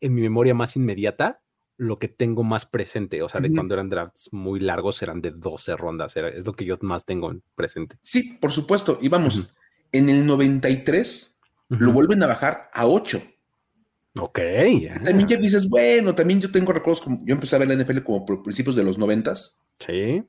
[0.00, 1.40] en mi memoria más inmediata
[1.78, 3.22] lo que tengo más presente.
[3.22, 6.16] O sea, de cuando eran drafts muy largos eran de 12 rondas.
[6.16, 7.98] era- es lo que yo más tengo en presente.
[8.02, 8.98] Sí, por supuesto.
[9.02, 9.52] Y vamos,
[9.92, 11.38] en el 93
[11.68, 11.92] lo Ujú.
[11.92, 13.22] vuelven a bajar a 8.
[14.18, 14.38] Ok.
[15.04, 18.02] También ya dices, bueno, también yo tengo recuerdos, como, yo empecé a ver la NFL
[18.02, 19.34] como por principios de los 90
[19.78, 20.24] Sí.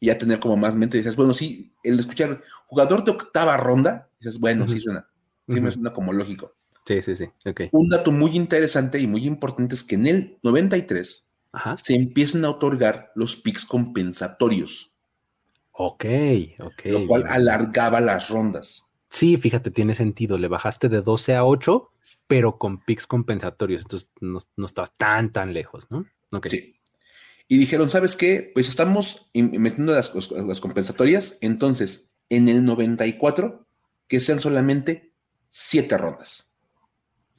[0.00, 4.08] y ya tener como más mente, dices, bueno, sí, el escuchar jugador de octava ronda,
[4.20, 5.08] dices, bueno, sí suena,
[5.48, 6.54] sí me suena como lógico.
[6.86, 7.26] Sí, sí, sí.
[7.46, 7.62] Ok.
[7.72, 11.76] Un dato muy interesante y muy importante es que en el 93 Ajá.
[11.76, 14.92] se empiezan a otorgar los picks compensatorios,
[15.72, 16.04] Ok,
[16.58, 16.82] ok.
[16.86, 17.32] lo cual bien.
[17.34, 18.86] alargaba las rondas.
[19.10, 20.38] Sí, fíjate, tiene sentido.
[20.38, 21.90] Le bajaste de 12 a 8,
[22.26, 23.82] pero con picks compensatorios.
[23.82, 26.06] Entonces no, no estás tan, tan lejos, ¿no?
[26.46, 26.76] Sí.
[27.48, 28.52] Y dijeron, ¿sabes qué?
[28.54, 33.66] Pues estamos metiendo las, las compensatorias, entonces en el 94
[34.06, 35.12] que sean solamente
[35.50, 36.52] siete rondas,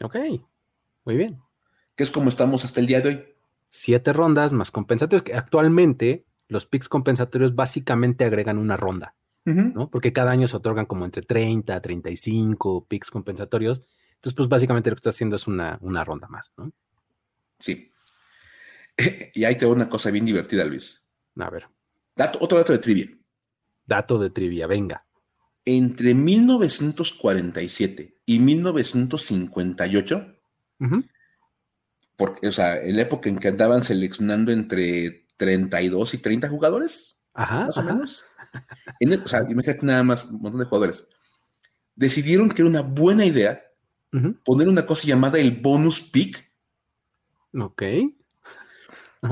[0.03, 0.17] Ok.
[1.05, 1.39] Muy bien.
[1.95, 3.25] que es como estamos hasta el día de hoy.
[3.69, 9.15] Siete rondas más compensatorios, que actualmente los picks compensatorios básicamente agregan una ronda,
[9.91, 13.81] Porque cada año se otorgan como entre 30 a 35 picks compensatorios.
[14.15, 16.71] Entonces, pues básicamente lo que está haciendo es una, una ronda más, ¿no?
[17.59, 17.91] Sí.
[19.33, 21.03] y ahí te va una cosa bien divertida, Luis.
[21.37, 21.67] A ver,
[22.15, 23.07] Dato, otro dato de trivia.
[23.85, 25.05] dato de trivia, venga.
[25.65, 30.35] Entre 1947 y 1958,
[30.79, 31.03] Ujú.
[32.17, 37.17] porque, o sea, en la época en que andaban seleccionando entre 32 y 30 jugadores,
[37.33, 37.93] Ajá, más o ajá.
[37.93, 38.23] menos.
[38.99, 41.07] En el- o sea, imagínate nada más un montón de jugadores.
[41.95, 43.63] Decidieron que era una buena idea
[44.43, 46.51] poner una cosa llamada el bonus pick,
[47.57, 47.81] Ok.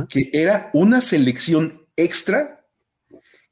[0.09, 2.65] que era una selección extra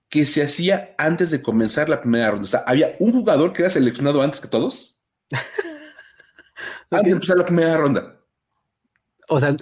[0.10, 2.46] que se hacía antes de comenzar la primera ronda.
[2.46, 4.98] O sea, había un jugador que era seleccionado antes que todos,
[6.92, 8.22] antes de empezar la primera ronda.
[9.28, 9.56] O sea,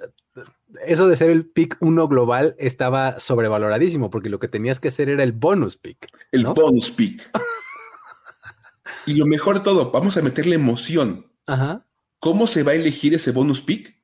[0.86, 5.10] eso de ser el pick 1 global estaba sobrevaloradísimo porque lo que tenías que hacer
[5.10, 6.10] era el bonus pick.
[6.32, 7.30] El bonus pick.
[9.06, 11.32] y lo mejor de todo, vamos a meterle emoción.
[11.46, 11.86] Ajá.
[12.20, 13.96] ¿Cómo se va a elegir ese bonus pick?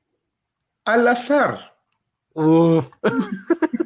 [0.84, 1.76] Al azar.
[2.34, 2.86] Uf.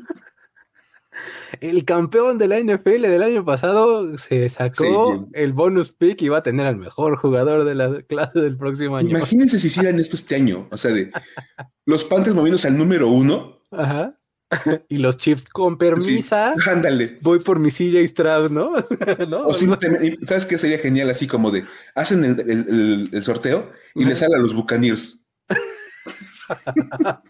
[1.60, 5.24] El campeón de la NFL del año pasado se sacó Sí.
[5.34, 8.96] el bonus pick y va a tener al mejor jugador de la clase del próximo
[8.96, 9.10] año.
[9.10, 10.68] Imagínense si hicieran esto este año.
[10.70, 11.10] O sea, de
[11.84, 13.60] los Panthers moviéndose al número uno.
[13.70, 14.18] Ajá.
[14.88, 16.54] Y los Chiefs con permisa.
[16.70, 17.18] Ándale.
[17.20, 18.72] Voy por mi CJ Stroud, ¿no?
[19.28, 19.46] ¿No?
[19.48, 21.10] O simplemente, ¿sabes qué sería genial?
[21.10, 21.64] Así como de,
[21.96, 25.25] hacen el, el- el- el sorteo y le sale a los Buccaneers.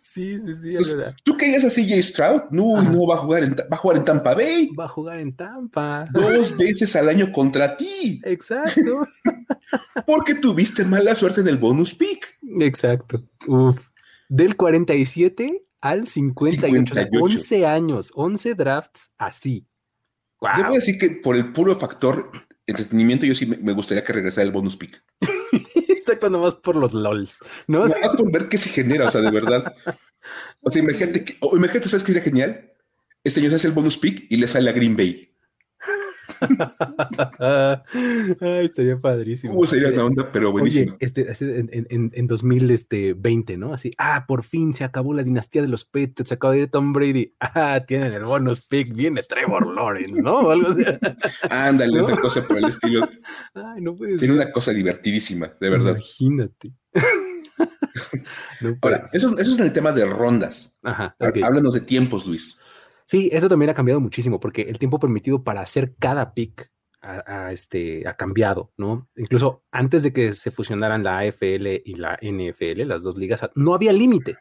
[0.00, 0.72] Sí, sí, sí.
[0.74, 1.14] Pues, es verdad.
[1.22, 2.42] ¿Tú querías a CJ Stroud?
[2.50, 2.90] No, Ajá.
[2.90, 5.36] no va a jugar en, va a jugar en Tampa Bay Va a jugar en
[5.36, 6.06] Tampa.
[6.10, 9.06] dos veces al año contra ti, Exacto.
[10.06, 12.36] porque tuviste mala suerte en el bonus pick.
[12.58, 13.22] Exacto.
[13.46, 13.88] Uf.
[14.28, 17.24] Del 47 al 58, o sea, 58.
[17.24, 19.66] 11 años, 11 drafts así.
[20.40, 20.50] Wow.
[20.56, 22.30] Debo decir que por el puro factor
[22.66, 25.02] entretenimiento, yo sí me gustaría que regresara el bonus pick.
[26.10, 27.86] Exacto, nomás por los LOLs, ¿no?
[27.86, 29.72] Nada más por ver qué se genera, o sea, de verdad.
[30.60, 32.72] O sea, imagínate, que, imagínate, ¿sabes qué sería genial?
[33.22, 35.29] Este año se hace el bonus pick y le sale a Green Bay.
[38.40, 39.54] Ay, estaría padrísimo.
[39.54, 40.30] ¿Cómo sería la onda?
[40.32, 40.94] Pero buenísimo.
[40.94, 43.72] Oye, este, este, en, en, en 2020, ¿no?
[43.74, 46.70] Así, ah, por fin se acabó la dinastía de los Patriots, se acaba de ir
[46.70, 47.34] Tom Brady.
[47.52, 50.38] Ah, tienen el bonus pick, viene Trevor Lawrence, ¿no?
[50.38, 50.82] O algo así.
[51.50, 52.04] Ándale, ¿No?
[52.04, 53.08] otra cosa por el estilo.
[53.54, 54.42] Ay, no puede Tiene ser.
[54.44, 55.96] una cosa divertidísima, de verdad.
[55.96, 56.72] Imagínate.
[58.60, 60.76] No Ahora, eso, eso es en el tema de rondas.
[60.82, 61.14] Ajá.
[61.18, 62.58] Háblanos de tiempos, Luis.
[63.10, 66.70] Sí, eso también ha cambiado muchísimo porque el tiempo permitido para hacer cada pick
[67.00, 69.08] ha, ha, este, ha cambiado, ¿no?
[69.16, 73.74] Incluso antes de que se fusionaran la AFL y la NFL, las dos ligas, no
[73.74, 74.36] había límite.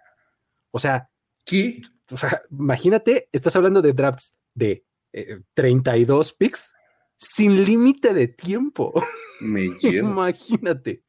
[0.69, 1.09] O sea,
[1.43, 1.81] ¿Qué?
[2.11, 6.71] o sea, imagínate, estás hablando de drafts de eh, 32 picks
[7.17, 8.93] sin límite de tiempo.
[9.41, 10.09] Me llevo.
[10.09, 11.03] Imagínate,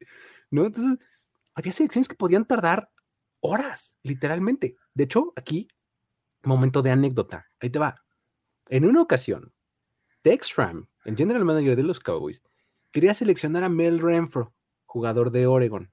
[0.49, 0.65] ¿no?
[0.65, 0.97] Entonces,
[1.53, 2.89] había selecciones que podían tardar
[3.39, 4.77] horas, literalmente.
[4.95, 5.67] De hecho, aquí,
[6.43, 8.03] momento de anécdota, ahí te va.
[8.69, 9.53] En una ocasión,
[10.21, 12.41] Tex Ram, el general manager de los Cowboys,
[12.91, 14.53] quería seleccionar a Mel Renfro,
[14.85, 15.91] jugador de Oregon.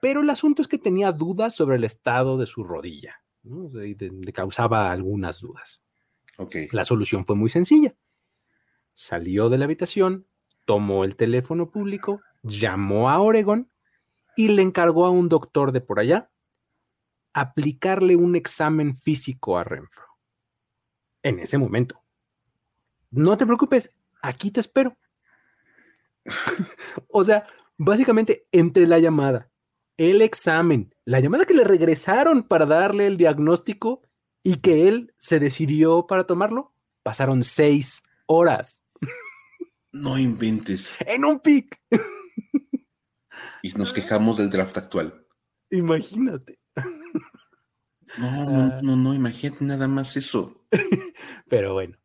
[0.00, 3.66] Pero el asunto es que tenía dudas sobre el estado de su rodilla, ¿no?
[3.66, 5.82] O sea, le causaba algunas dudas.
[6.72, 7.96] La solución fue muy sencilla.
[8.94, 10.26] Salió de la habitación,
[10.64, 13.70] tomó el teléfono público, llamó a Oregon
[14.36, 16.30] y le encargó a un doctor de por allá
[17.40, 20.04] aplicarle un examen físico a Renfro.
[21.22, 22.02] En ese momento.
[23.10, 23.90] No te preocupes,
[24.22, 24.96] aquí te espero.
[27.08, 27.46] o sea,
[27.76, 29.50] básicamente entre la llamada,
[29.96, 34.02] el examen, la llamada que le regresaron para darle el diagnóstico
[34.42, 36.72] y que él se decidió para tomarlo,
[37.02, 38.82] pasaron seis horas
[39.92, 40.96] No inventes.
[41.06, 41.80] en un pick.
[43.62, 45.26] Y nos quejamos del draft actual.
[45.70, 46.58] Imagínate.
[48.16, 48.44] No, Ah.
[48.46, 50.64] no, no, no, imagínate nada más eso.
[51.48, 51.98] Pero bueno,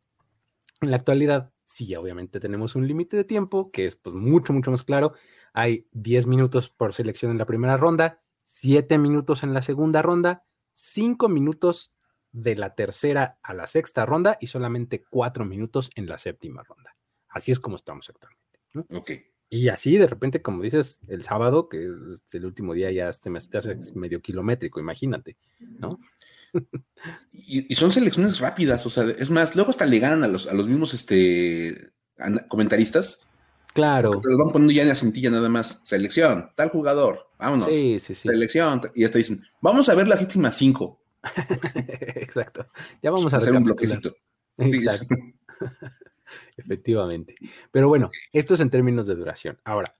[0.80, 4.70] en la actualidad, sí, obviamente tenemos un límite de tiempo que es pues mucho, mucho
[4.70, 5.14] más claro.
[5.54, 10.44] Hay 10 minutos por selección en la primera ronda, 7 minutos en la segunda ronda,
[10.74, 11.92] 5 minutos
[12.32, 16.96] de la tercera a la sexta ronda y solamente 4 minutos en la séptima ronda.
[17.28, 18.60] Así es como estamos actualmente.
[18.72, 18.86] ¿no?
[18.98, 19.10] Ok.
[19.54, 23.30] Y así de repente, como dices, el sábado, que es el último día, ya se
[23.30, 25.36] me te hace medio kilométrico, imagínate,
[25.78, 26.00] ¿no?
[27.32, 30.48] Y, y son selecciones rápidas, o sea, es más, luego hasta le ganan a los,
[30.48, 31.92] a los mismos este,
[32.48, 33.20] comentaristas.
[33.74, 34.20] Claro.
[34.20, 35.80] Se los van poniendo ya en la cintilla nada más.
[35.84, 37.68] Selección, tal jugador, vámonos.
[37.68, 38.28] Sí, sí, sí.
[38.28, 41.00] Selección, y hasta dicen, vamos a ver las últimas cinco.
[42.16, 42.66] Exacto.
[43.00, 44.16] Ya vamos a hacer un bloquecito.
[44.58, 45.14] Sí, Exacto.
[46.56, 47.36] Efectivamente.
[47.70, 49.58] Pero bueno, esto es en términos de duración.
[49.64, 49.96] Ahora,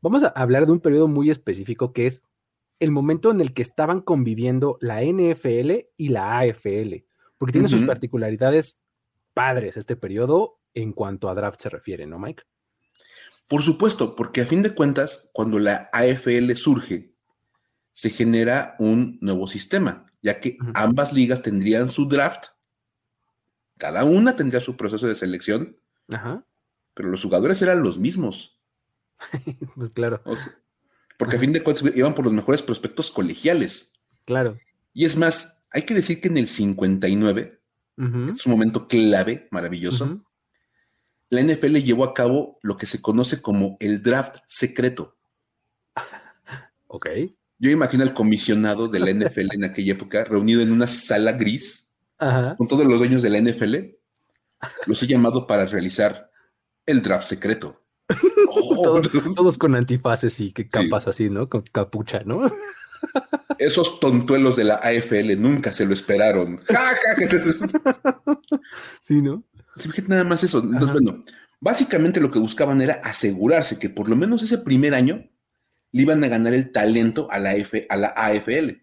[0.00, 2.22] vamos a hablar de un periodo muy específico que es
[2.80, 7.04] el momento en el que estaban conviviendo la NFL y la AFL,
[7.38, 8.80] porque tiene sus particularidades
[9.32, 12.42] padres este periodo en cuanto a draft se refiere, ¿no, Mike?
[13.46, 17.14] Por supuesto, porque a fin de cuentas, cuando la AFL surge,
[17.92, 22.46] se genera un nuevo sistema, ya que ambas ligas tendrían su draft,
[23.78, 25.78] cada una tendría su proceso de selección,
[26.12, 26.44] Ajá.
[26.94, 28.60] pero los jugadores eran los mismos.
[29.76, 30.58] Pues claro, o sea,
[31.18, 33.92] porque a fin de cuentas iban por los mejores prospectos colegiales.
[34.26, 34.58] claro.
[34.92, 37.60] Y es más, hay que decir que en el 59,
[37.96, 40.24] Ujú, es un momento clave, maravilloso,
[41.30, 45.16] la NFL llevó a cabo lo que se conoce como el draft secreto.
[46.86, 47.06] Ok.
[47.58, 51.90] Yo imagino al comisionado de la NFL en aquella época reunido en una sala gris
[52.18, 52.56] Ajá.
[52.56, 53.74] con todos los dueños de la NFL.
[54.86, 56.30] Los he llamado para realizar
[56.86, 57.80] el draft secreto.
[58.56, 61.48] Oh, Todos, todos con antifaces y que capas así, ¿no?
[61.48, 62.42] Con capucha, ¿no?
[63.58, 66.60] esos tontuelos de la AFL nunca se lo esperaron.
[69.00, 69.44] Sí, ¿no?
[70.08, 70.58] Nada más eso.
[70.58, 70.92] Entonces, Ajá.
[70.92, 71.24] bueno,
[71.60, 75.28] básicamente lo que buscaban era asegurarse que por lo menos ese primer año
[75.92, 78.82] le iban a ganar el talento a la, F, a la AFL.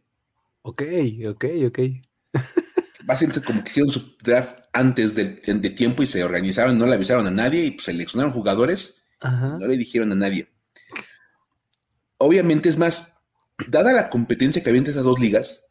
[0.63, 0.83] Ok,
[1.27, 1.79] ok, ok.
[3.05, 6.93] Básicamente como que hicieron su draft antes de, de tiempo y se organizaron, no le
[6.95, 9.57] avisaron a nadie y pues, seleccionaron jugadores, Ajá.
[9.59, 10.49] no le dijeron a nadie.
[12.17, 13.15] Obviamente es más,
[13.67, 15.65] dada la competencia que había entre esas dos ligas,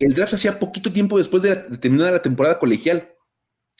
[0.00, 3.12] el draft se hacía poquito tiempo después de, la- de terminada la temporada colegial.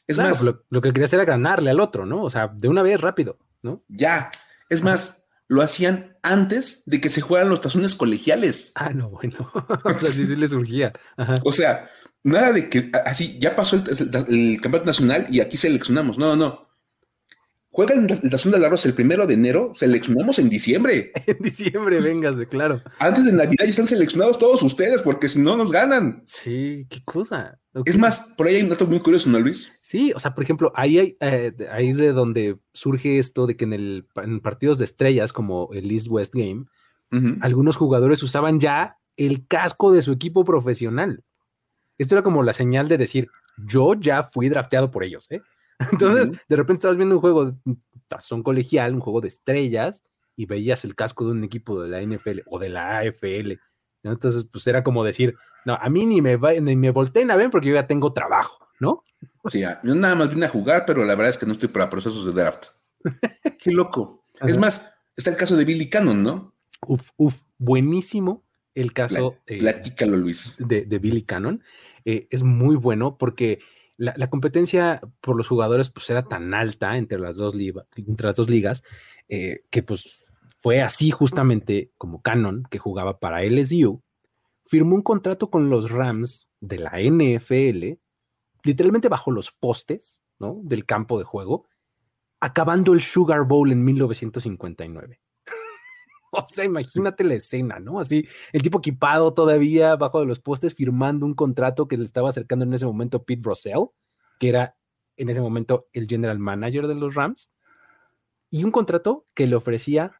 [0.07, 2.23] Es Claro, más, lo, lo que querías era ganarle al otro, ¿no?
[2.23, 3.83] O sea, de una vez rápido, ¿no?
[3.89, 4.31] ya.
[4.71, 8.73] Es más, lo hacían antes de que se juegan los tazones colegiales.
[8.75, 9.51] Ah, no, bueno.
[9.85, 10.93] o sea, sí, sí le surgía.
[11.17, 11.35] Ajá.
[11.45, 11.91] O sea,
[12.25, 16.19] nada de que así ya pasó el, el- el campeonato nacional y aquí seleccionamos.
[16.19, 16.69] No, no,
[17.71, 21.13] juega el Tazón de Larros el primero de enero, seleccionamos en diciembre.
[21.27, 22.83] En diciembre, véngase, claro.
[22.99, 26.23] Antes de Navidad ya están seleccionados todos ustedes, porque si no nos ganan.
[26.27, 27.59] Sí, qué cosa.
[27.87, 29.73] Es más, por ahí hay un dato muy curioso, ¿no, Luis?
[29.81, 33.57] Sí, o sea, por ejemplo, ahí, hay, eh, ahí es de donde surge esto de
[33.57, 36.67] que en, el, en partidos de estrellas, como el East West Game,
[37.41, 41.25] algunos jugadores usaban ya el casco de su equipo profesional.
[41.99, 45.43] Esto era como la señal de decir, yo ya fui drafteado por ellos, ¿eh?
[45.93, 47.55] Entonces, de repente estabas viendo un juego de
[48.09, 50.05] tazón colegial, un juego de estrellas,
[50.37, 53.59] y veías el casco de un equipo de la NFL o de la AFL.
[54.03, 57.51] Entonces, pues era como decir, no, a mí ni me, ni me volteen a ver
[57.51, 59.05] porque yo ya tengo trabajo, ¿no?
[59.47, 61.91] Sí, yo nada más vine a jugar, pero la verdad es que no estoy para
[61.91, 62.69] procesos de draft.
[63.59, 64.25] Qué loco.
[64.41, 66.55] Es más, está el caso de Billy Cannon, ¿no?
[66.87, 69.37] Uf, uf, buenísimo el caso.
[69.47, 69.61] Eh,
[70.07, 70.57] Luis.
[70.59, 71.63] De, Billy Cannon.
[72.05, 73.61] Eh, es muy bueno porque
[73.97, 78.51] la, competencia por los jugadores pues era tan alta entre las dos, entre las dos
[78.51, 78.83] ligas
[79.29, 80.19] eh, que pues
[80.59, 84.03] fue así justamente como Cannon, que jugaba para LSU,
[84.67, 87.99] firmó un contrato con los Rams de la NFL,
[88.63, 90.61] literalmente bajo los postes ¿no?
[90.63, 91.67] del campo de juego,
[92.41, 95.22] acabando el Sugar Bowl en 1959.
[96.45, 98.01] o sea, imagínate la escena, ¿no?
[98.01, 102.31] Así, el tipo equipado todavía bajo de los postes, firmando un contrato que le estaba
[102.31, 103.85] acercando en ese momento Pete Russell,
[104.39, 104.77] que era
[105.17, 107.53] en ese momento el general manager de los Rams,
[108.51, 110.19] y un contrato que le ofrecía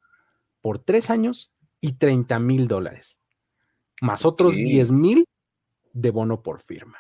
[0.61, 3.19] por tres años y 30 mil dólares,
[4.01, 5.25] más otros 10 mil
[5.95, 6.99] de bono por firma,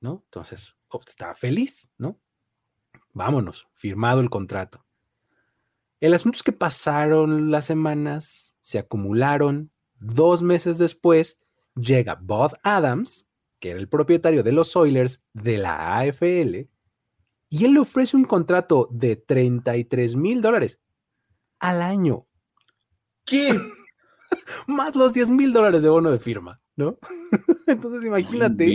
[0.00, 0.22] ¿no?
[0.26, 2.20] Entonces, oh, estaba feliz, ¿no?
[3.12, 4.84] Vámonos, firmado el contrato.
[6.02, 9.70] El asunto es que pasaron las semanas, se acumularon.
[10.00, 11.40] Dos meses después
[11.76, 16.68] llega Bob Adams, que era el propietario de los Oilers de la AFL,
[17.50, 20.80] y él le ofrece un contrato de 33 mil dólares
[21.60, 22.26] al año.
[23.24, 23.56] ¿Qué?
[24.66, 26.98] Más los 10 mil dólares de bono de firma, ¿no?
[27.68, 28.74] Entonces imagínate.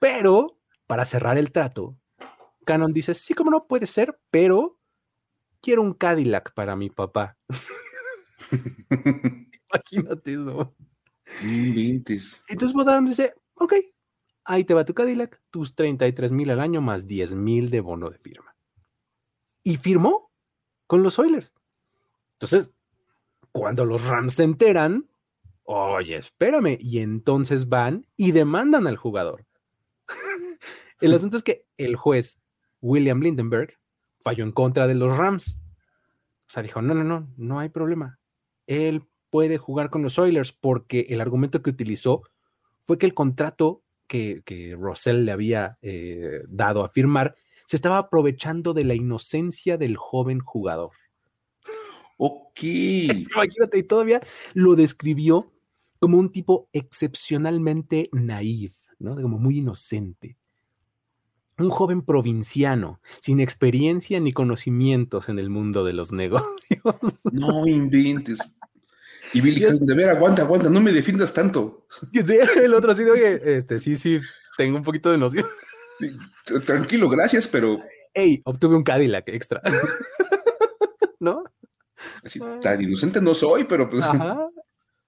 [0.00, 1.96] Pero, para cerrar el trato,
[2.66, 4.80] Canon dice, sí, como no puede ser, pero
[5.64, 7.38] quiero un Cadillac para mi papá.
[9.72, 10.76] Imagínate eso.
[11.40, 13.72] Entonces Bodam dice, ok,
[14.44, 18.10] ahí te va tu Cadillac, tus 33 mil al año más 10 mil de bono
[18.10, 18.54] de firma.
[19.62, 20.30] Y firmó
[20.86, 21.54] con los Oilers.
[22.34, 22.74] Entonces,
[23.50, 25.08] cuando los Rams se enteran,
[25.62, 29.46] oye, espérame, y entonces van y demandan al jugador.
[31.00, 32.42] el asunto es que el juez
[32.82, 33.78] William Lindenberg
[34.24, 35.60] falló en contra de los Rams.
[36.46, 38.18] O sea, dijo, no, no, no, no hay problema.
[38.66, 42.22] Él puede jugar con los Oilers porque el argumento que utilizó
[42.82, 47.98] fue que el contrato que, que Russell le había eh, dado a firmar se estaba
[47.98, 50.92] aprovechando de la inocencia del joven jugador.
[52.16, 52.62] Ok.
[52.62, 54.20] Imagínate, y todavía
[54.52, 55.52] lo describió
[55.98, 59.16] como un tipo excepcionalmente naif, ¿no?
[59.16, 60.36] Como muy inocente
[61.58, 66.44] un joven provinciano, sin experiencia ni conocimientos en el mundo de los negocios.
[67.32, 68.38] No inventes.
[69.32, 71.86] Y Billy, de ver, aguanta, aguanta, no me defiendas tanto.
[72.12, 74.20] el otro así de, oye, este, sí, sí,
[74.56, 75.46] tengo un poquito de noción.
[76.66, 77.80] tranquilo, gracias, pero.
[78.12, 79.60] Hey, obtuve un Cadillac extra.
[81.20, 81.44] ¿No?
[82.22, 84.02] Así, tan inocente no soy, pero pues.
[84.04, 84.48] Ajá.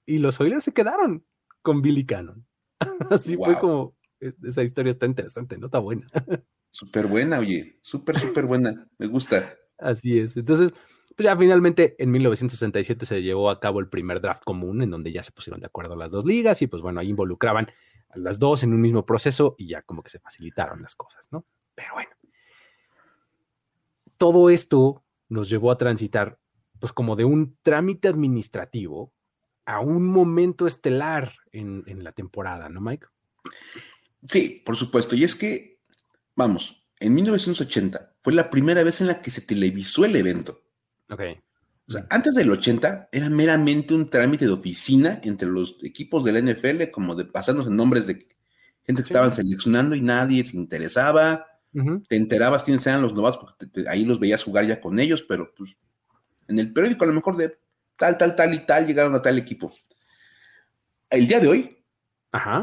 [0.07, 1.25] Y los Oilers se quedaron
[1.63, 2.47] con Billy Cannon.
[3.11, 5.67] Así fue como esa historia está interesante, ¿no?
[5.67, 6.07] Está buena.
[6.71, 9.57] Súper buena, oye, súper, súper buena, me gusta.
[9.79, 10.37] Así es.
[10.37, 10.75] Entonces,
[11.17, 15.11] pues ya finalmente en 1967 se llevó a cabo el primer draft común en donde
[15.11, 17.69] ya se pusieron de acuerdo las dos ligas y pues bueno, ahí involucraban
[18.11, 21.27] a las dos en un mismo proceso y ya como que se facilitaron las cosas,
[21.33, 21.47] ¿no?
[21.75, 22.11] Pero bueno,
[24.19, 26.39] todo esto nos llevó a transitar
[26.79, 29.15] pues como de un trámite administrativo
[29.65, 33.07] a un momento estelar en, en la temporada, ¿no, Mike?
[34.29, 35.15] Sí, por supuesto.
[35.15, 35.81] Y es que,
[36.35, 40.63] vamos, en 1980 fue la primera vez en la que se televisó el evento.
[41.11, 41.21] Ok.
[41.89, 46.33] O sea, antes del 80 era meramente un trámite de oficina entre los equipos de
[46.33, 48.15] la NFL, como de pasarnos en nombres de
[48.85, 51.47] gente que estaban seleccionando y nadie se interesaba.
[52.09, 55.53] Te enterabas quiénes eran los novatos, porque ahí los veías jugar ya con ellos, pero
[55.55, 55.77] pues
[56.49, 57.59] en el periódico a lo mejor de
[57.99, 59.71] tal, tal, tal y tal llegaron a tal equipo.
[61.11, 61.85] El día de hoy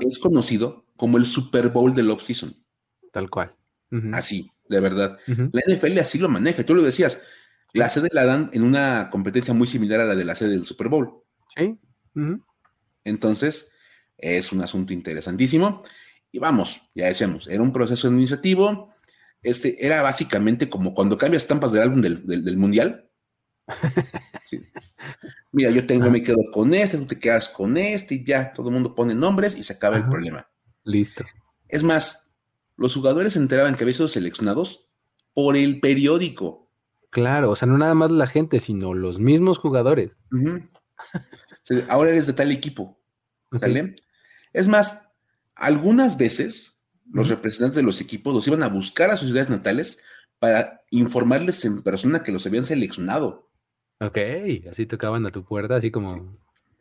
[0.02, 2.56] es conocido como el Super Bowl del off-season.
[3.12, 3.54] Tal cual.
[4.14, 5.20] Así, de verdad.
[5.28, 6.64] La NFL así lo maneja.
[6.64, 7.20] Tú lo decías,
[7.74, 10.64] la sede la dan en una competencia muy similar a la de la sede del
[10.64, 11.22] Super Bowl.
[11.58, 11.78] Sí.
[13.04, 13.70] Entonces,
[14.18, 15.84] es un asunto interesantísimo.
[16.32, 18.94] Y vamos, ya decíamos, era un proceso administrativo.
[19.42, 23.10] este, era básicamente como cuando cambias estampas del álbum del, mundial.
[25.52, 28.70] Mira, yo tengo, me quedo con este, tú te quedas con este y ya, todo
[28.70, 30.48] el mundo pone nombres y se acaba el problema.
[30.84, 31.24] Listo.
[31.68, 32.32] Es más,
[32.78, 34.90] los jugadores se enteraban que habían sido seleccionados
[35.34, 36.70] por el periódico.
[37.10, 40.12] Claro, o sea, no nada más la gente, sino los mismos jugadores.
[41.90, 43.00] ahora eres de tal equipo.
[44.52, 45.08] Es más,
[45.56, 46.82] algunas veces
[47.12, 50.00] los representantes de los equipos los iban a buscar a sus ciudades natales
[50.40, 53.50] para informarles en persona que los habían seleccionado.
[54.00, 54.18] Ok,
[54.70, 56.38] así tocaban a tu puerta, así como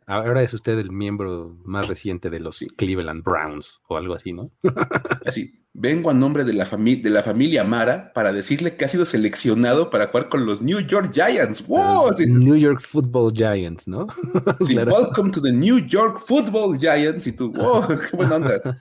[0.06, 4.50] ahora es usted el miembro más reciente de los Cleveland Browns o algo así, ¿no?
[5.30, 9.04] sí, vengo a nombre de la, de la familia Mara para decirle que ha sido
[9.04, 11.66] seleccionado para jugar con los New York Giants.
[11.66, 12.10] ¡Wow!
[12.26, 14.06] New York Football Giants, ¿no?
[14.60, 17.26] Sí, welcome to the New York Football Giants.
[17.26, 17.86] Y tú, ¡wow!
[17.88, 18.80] ¡Qué buena onda!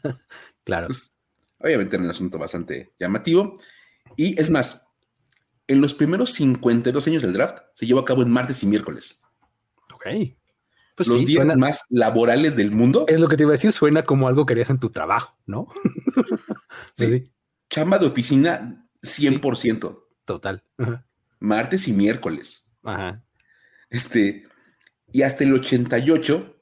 [0.64, 0.88] claro.
[0.88, 1.16] Pues,
[1.60, 3.58] obviamente era un asunto bastante llamativo.
[4.18, 4.84] Y es más,
[5.68, 9.20] en los primeros 52 años del draft se llevó a cabo en martes y miércoles.
[9.94, 10.08] Ok.
[11.08, 13.06] Pues los días más laborales del mundo.
[13.08, 15.38] Es lo que te iba a decir, suena como algo que harías en tu trabajo,
[15.46, 15.68] ¿no?
[16.96, 17.32] sí.
[17.70, 20.04] Chamba de oficina 100%.
[20.26, 20.64] Total.
[21.40, 22.70] Martes y miércoles.
[22.84, 23.24] Ajá.
[23.90, 24.48] Este,
[25.12, 26.56] y hasta el 88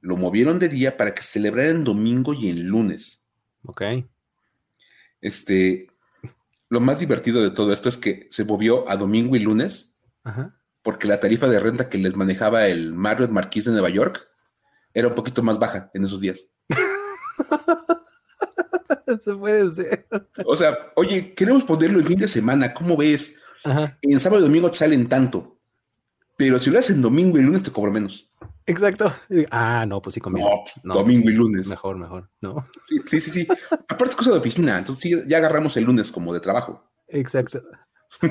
[0.00, 3.24] lo movieron de día para que celebraran domingo y en lunes.
[3.64, 3.82] Ok.
[5.20, 5.88] Este,
[6.68, 9.96] lo más divertido de todo esto es que se movió a domingo y lunes.
[10.86, 14.28] Porque la tarifa de renta que les manejaba el Marriott Marquis de Nueva York
[14.94, 16.46] era un poquito más baja en esos días.
[19.24, 20.06] Se puede ser.
[20.44, 23.42] O sea, oye, queremos ponerlo en fin de semana, ¿cómo ves?
[24.00, 25.58] En sábado y domingo te salen tanto.
[26.36, 28.30] Pero si lo haces en domingo y lunes te cobro menos.
[28.64, 29.12] Exacto.
[29.50, 30.48] Ah, no, pues sí conviene.
[30.84, 31.66] No, domingo y lunes.
[31.66, 32.62] Mejor, mejor, ¿no?
[33.06, 33.48] Sí, sí, sí.
[33.88, 36.88] Aparte es cosa de oficina, entonces sí, ya agarramos el lunes como de trabajo.
[37.08, 37.60] Exacto.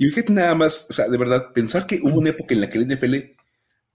[0.00, 2.70] y fíjate nada más, o sea, de verdad, pensar que hubo una época en la
[2.70, 3.16] que el NFL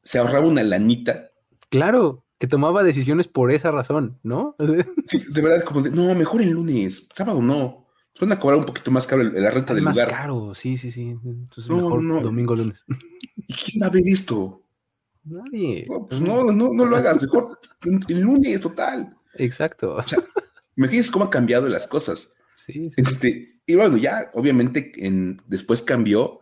[0.03, 1.31] se ahorraba una lanita.
[1.69, 4.53] Claro, que tomaba decisiones por esa razón, ¿no?
[5.07, 7.87] sí, de verdad, como de, no, mejor el lunes, sábado no.
[8.21, 10.11] Van a cobrar un poquito más caro la renta del lugar.
[10.11, 11.15] Más caro, sí, sí, sí.
[11.25, 12.85] Entonces mejor domingo, lunes.
[13.35, 14.61] ¿Y quién va a ver esto?
[15.23, 15.87] Nadie.
[15.89, 17.19] No, pues no, no, no lo hagas.
[17.19, 19.17] Mejor el lunes, total.
[19.33, 19.95] Exacto.
[19.95, 20.19] O sea,
[20.75, 22.31] imagínense cómo han cambiado las cosas.
[22.53, 26.41] Sí, Este, y bueno, ya obviamente en, después cambió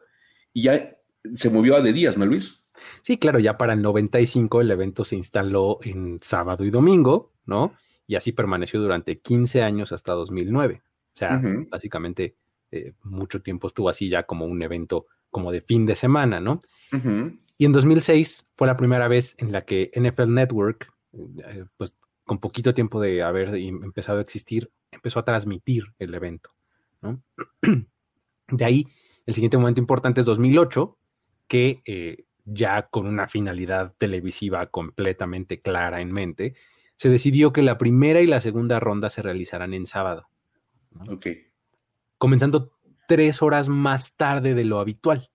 [0.54, 0.98] y ya
[1.36, 2.68] se movió a de días, ¿no, Luis?
[3.02, 7.74] Sí, claro, ya para el 95 el evento se instaló en sábado y domingo, ¿no?
[8.08, 10.82] Y así permaneció durante 15 años hasta 2009.
[10.84, 12.36] O sea, básicamente
[12.72, 16.62] eh, mucho tiempo estuvo así ya como un evento como de fin de semana, ¿no?
[17.58, 22.40] Y en 2006 fue la primera vez en la que NFL Network, eh, pues con
[22.40, 26.52] poquito tiempo de haber empezado a existir, empezó a transmitir el evento.
[28.50, 28.88] De ahí,
[29.26, 30.98] el siguiente momento importante es 2008,
[31.48, 36.56] que eh, ya con una finalidad televisiva completamente clara en mente,
[36.96, 40.28] se decidió que la primera y la segunda ronda se realizarán en sábado.
[41.10, 41.28] Ok.
[42.18, 42.72] Comenzando
[43.08, 45.30] tres horas más tarde de lo habitual.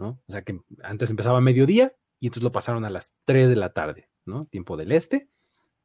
[0.00, 3.56] O sea que antes empezaba a mediodía y entonces lo pasaron a las 3 de
[3.56, 4.46] la tarde, ¿no?
[4.46, 5.28] Tiempo del este.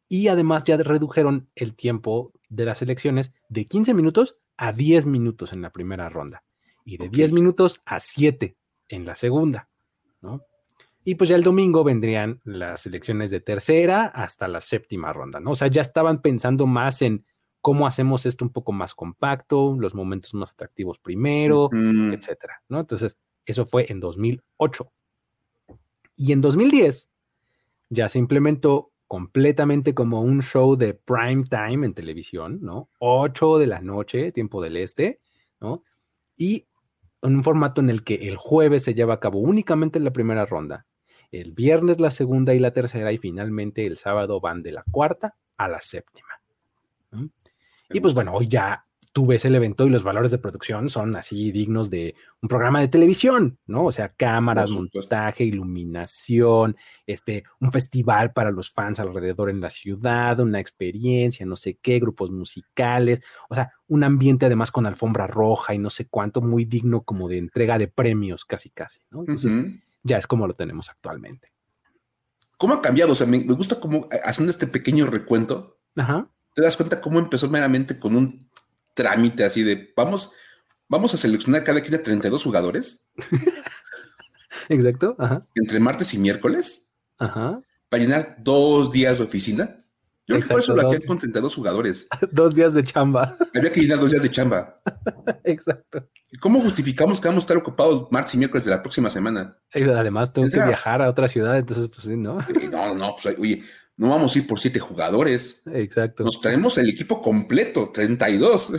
[0.07, 5.53] Y además ya redujeron el tiempo de las elecciones de 15 minutos a 10 minutos
[5.53, 6.43] en la primera ronda
[6.83, 8.55] y de 10 minutos a 7
[8.89, 9.69] en la segunda,
[10.21, 10.41] ¿no?
[11.03, 15.51] Y pues ya el domingo vendrían las elecciones de tercera hasta la séptima ronda, ¿no?
[15.51, 17.25] O sea, ya estaban pensando más en
[17.61, 22.79] cómo hacemos esto un poco más compacto, los momentos más atractivos primero, etcétera, ¿no?
[22.79, 24.91] Entonces, eso fue en 2008.
[26.15, 27.09] Y en 2010
[27.89, 32.89] ya se implementó completamente como un show de prime time en televisión, ¿no?
[32.99, 35.21] 8 de la noche, tiempo del este,
[35.61, 35.83] ¿no?
[36.35, 36.67] Y
[37.21, 40.45] en un formato en el que el jueves se lleva a cabo únicamente la primera
[40.45, 40.85] ronda,
[41.31, 45.37] el viernes la segunda y la tercera y finalmente el sábado van de la cuarta
[45.55, 46.27] a la séptima.
[47.89, 48.85] Y pues bueno, hoy ya
[49.15, 52.81] tú ves el evento y los valores de producción son así dignos de un programa
[52.81, 53.85] de televisión, ¿no?
[53.85, 56.75] O sea, cámaras, montaje, iluminación,
[57.07, 61.99] este, un festival para los fans alrededor en la ciudad, una experiencia, no sé qué,
[61.99, 66.65] grupos musicales, o sea, un ambiente además con alfombra roja y no sé cuánto, muy
[66.65, 69.21] digno como de entrega de premios, casi, casi, ¿no?
[69.21, 69.55] Entonces,
[70.03, 71.53] ya es como lo tenemos actualmente.
[72.57, 73.13] ¿Cómo ha cambiado?
[73.13, 75.79] O sea, me, gusta como eh, haciendo este pequeño recuento.
[76.53, 78.49] Te das cuenta cómo empezó meramente con un
[78.95, 80.31] trámite así de vamos,
[80.87, 83.07] vamos a seleccionar cada quien de 32 jugadores.
[84.69, 85.15] Exacto.
[85.53, 86.91] Entre martes y miércoles.
[87.19, 87.61] Ajá.
[87.89, 89.81] Para llenar dos días de oficina.
[90.27, 92.07] Yo creo que por eso lo hacían con 32 jugadores.
[92.31, 93.37] dos días de chamba.
[93.53, 94.81] Había que llenar dos días de chamba.
[95.43, 96.09] Exacto.
[96.39, 99.59] ¿Cómo justificamos que vamos a estar ocupados martes y miércoles de la próxima semana?
[99.73, 102.39] Además, tengo que viajar a otra ciudad, entonces, pues sí, ¿no?
[102.71, 103.63] No, no, pues oye,
[103.97, 105.63] no vamos a ir por siete jugadores.
[105.71, 106.23] Exacto.
[106.23, 108.73] Nos traemos el equipo completo, 32.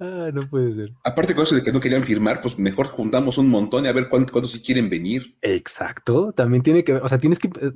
[0.00, 0.92] ah, no puede ser.
[1.04, 3.92] Aparte con eso de que no querían firmar, pues mejor juntamos un montón y a
[3.92, 5.36] ver cuántos, cuántos sí quieren venir.
[5.40, 6.32] Exacto.
[6.32, 7.72] También tiene que, o sea, tienes que, eh,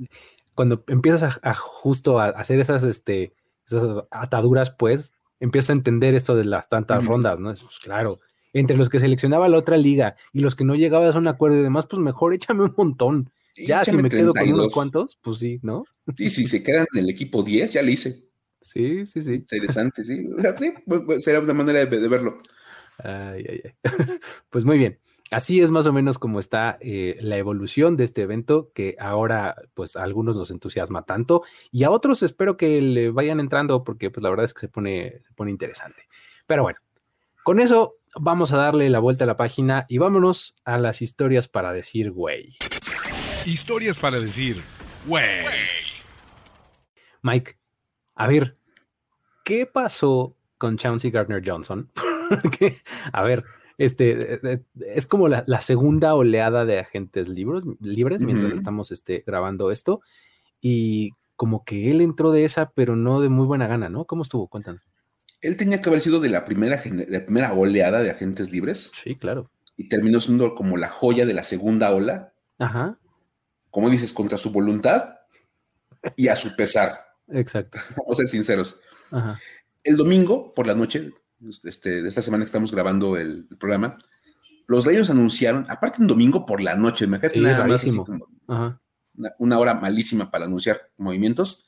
[0.53, 3.33] cuando empiezas a, justo a hacer esas, este,
[3.65, 7.49] esas ataduras, pues, empiezas a entender esto de las tantas rondas, ¿no?
[7.49, 8.19] Pues, claro.
[8.53, 11.59] Entre los que seleccionaba la otra liga y los que no llegabas a un acuerdo
[11.59, 15.39] y demás, pues mejor échame un montón ya, si me quedo con unos cuantos, pues
[15.39, 15.85] sí, ¿no?
[16.15, 18.25] Sí, si se quedan en el equipo 10, ya le hice.
[18.61, 19.33] Sí, sí, sí.
[19.33, 20.27] Interesante, sí.
[20.57, 22.39] sí pues, pues, será una manera de, verlo.
[22.97, 23.71] Ay, ay, ay.
[24.49, 24.99] Pues muy bien.
[25.31, 29.55] Así es más o menos como está eh, la evolución de este evento, que ahora
[29.73, 31.41] pues a algunos nos entusiasma tanto
[31.71, 34.69] y a otros espero que le vayan entrando porque pues la verdad es que se
[34.69, 36.07] pone, se pone interesante.
[36.45, 36.77] Pero bueno,
[37.43, 41.47] con eso vamos a darle la vuelta a la página y vámonos a las historias
[41.47, 42.55] para decir güey.
[43.45, 44.57] Historias para decir,
[45.05, 45.23] güey.
[47.21, 47.55] Mike,
[48.15, 48.57] a ver,
[49.43, 51.91] ¿qué pasó con Chauncey Gardner Johnson?
[53.13, 53.43] a ver,
[53.77, 54.61] este eh, eh,
[54.95, 60.01] es como la, segunda oleada de agentes libres, libres mientras estamos este, grabando esto.
[60.59, 64.05] Y como que él entró de esa, pero no de muy buena gana, ¿no?
[64.05, 64.47] ¿Cómo estuvo?
[64.47, 64.81] Cuéntanos.
[65.41, 68.91] Él tenía que haber sido de la primera, de la primera oleada de agentes libres.
[68.95, 69.51] Sí, claro.
[69.77, 72.33] Y terminó siendo como la joya de la segunda ola.
[72.57, 72.97] Ajá
[73.75, 75.15] como dices, contra su voluntad
[76.15, 77.07] y a su pesar.
[77.27, 77.77] Exacto.
[77.97, 78.79] Vamos a ser sinceros.
[79.83, 81.11] El domingo por la noche,
[81.65, 83.97] este, de esta semana que estamos grabando el, programa,
[84.65, 87.83] los Lions anunciaron, aparte un domingo por la noche, me nada más
[88.47, 91.65] una, hora malísima para anunciar movimientos,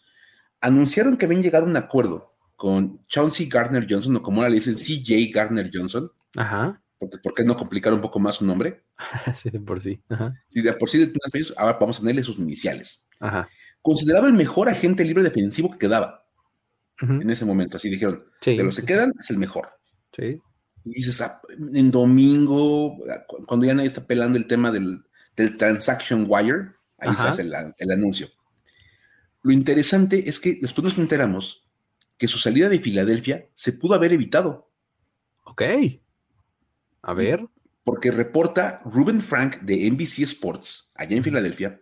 [0.62, 4.62] anunciaron que habían llegado a un acuerdo con Chauncey Gardner Johnson, o como ahora le
[4.62, 8.84] dicen, CJ Gardner Johnson, Ajá porque ¿por qué no complicar un poco más su nombre?
[9.34, 10.02] sí, de por sí.
[10.50, 11.12] Sí, de por sí,
[11.58, 13.08] ahora vamos a ponerle sus iniciales.
[13.20, 13.48] Ajá.
[13.82, 16.26] Considerado el mejor agente libre defensivo que quedaba
[17.00, 17.78] en ese momento.
[17.78, 19.70] Así dijeron, de los que quedan es el mejor.
[20.16, 20.42] Sí.
[20.84, 21.42] Y dices, ah,
[21.74, 22.98] en domingo,
[23.46, 25.04] cuando ya nadie está pelando el tema del,
[25.58, 28.28] transaction wire, ahí se hace el, el anuncio.
[29.44, 31.68] Lo interesante es que después nos enteramos
[32.18, 34.72] que su salida de Filadelfia se pudo haber evitado.
[35.46, 35.62] Ok.
[37.02, 37.46] A ver.
[37.84, 41.80] Porque reporta Ruben Frank de NBC Sports, allá en Filadelfia,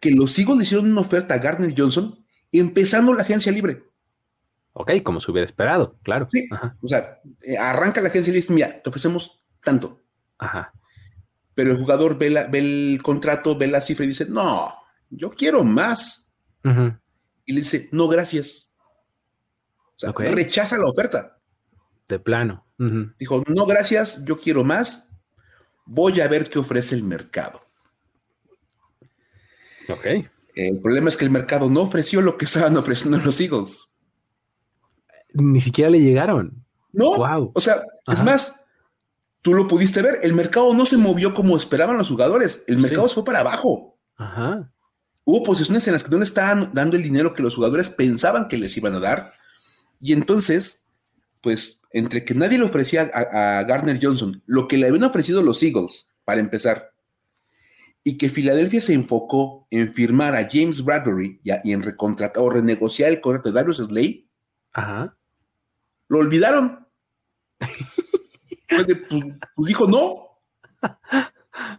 [0.00, 2.18] que los Eagles le hicieron una oferta a Gardner Johnson
[2.52, 3.84] empezando la agencia libre.
[4.72, 6.28] Ok, como se hubiera esperado, claro.
[6.30, 6.48] Sí,
[6.80, 10.00] o sea, eh, arranca la agencia y dice, mira, te ofrecemos tanto.
[10.38, 10.72] Ajá.
[11.54, 14.72] Pero el jugador ve, el contrato, ve la cifra y dice, no,
[15.10, 16.32] yo quiero más.
[17.44, 18.72] Y le dice, no, gracias.
[19.96, 21.40] O sea, rechaza la oferta.
[22.06, 22.67] De plano.
[23.18, 25.10] Dijo, no, gracias, yo quiero más.
[25.84, 27.60] Voy a ver qué ofrece el mercado.
[29.88, 30.06] Ok.
[30.54, 33.88] El problema es que el mercado no ofreció lo que estaban ofreciendo los Eagles.
[35.34, 36.64] Ni siquiera le llegaron.
[36.92, 37.16] No.
[37.16, 37.52] Wow.
[37.54, 38.64] O sea, es más,
[39.42, 40.20] tú lo pudiste ver.
[40.22, 42.64] El mercado no se movió como esperaban los jugadores.
[42.66, 43.98] El mercado se fue para abajo.
[44.16, 44.72] Ajá.
[45.24, 48.48] Hubo posiciones en las que no le estaban dando el dinero que los jugadores pensaban
[48.48, 49.32] que les iban a dar.
[50.00, 50.86] Y entonces,
[51.40, 55.62] pues entre que nadie le ofrecía a, Garner Johnson lo que le habían ofrecido los
[55.62, 56.92] Eagles, para empezar,
[58.04, 63.10] y que Filadelfia se enfocó en firmar a James Bradbury y, en recontratar o renegociar
[63.10, 64.28] el contrato de Darius Slay,
[64.72, 65.16] Ajá.
[66.08, 66.86] lo olvidaron.
[68.70, 69.24] Pues, pues,
[69.56, 70.38] pues, dijo no.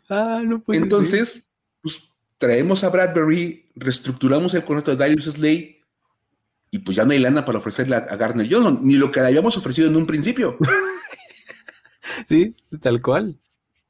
[0.09, 1.47] Ah, no Entonces,
[1.81, 2.01] pues
[2.39, 5.78] traemos a Bradbury, reestructuramos el contrato de Darius Slay
[6.71, 9.27] y pues ya no hay lana para ofrecerle a, Garner Johnson, ni lo que le
[9.27, 10.57] habíamos ofrecido en un principio.
[12.27, 13.39] sí, tal cual.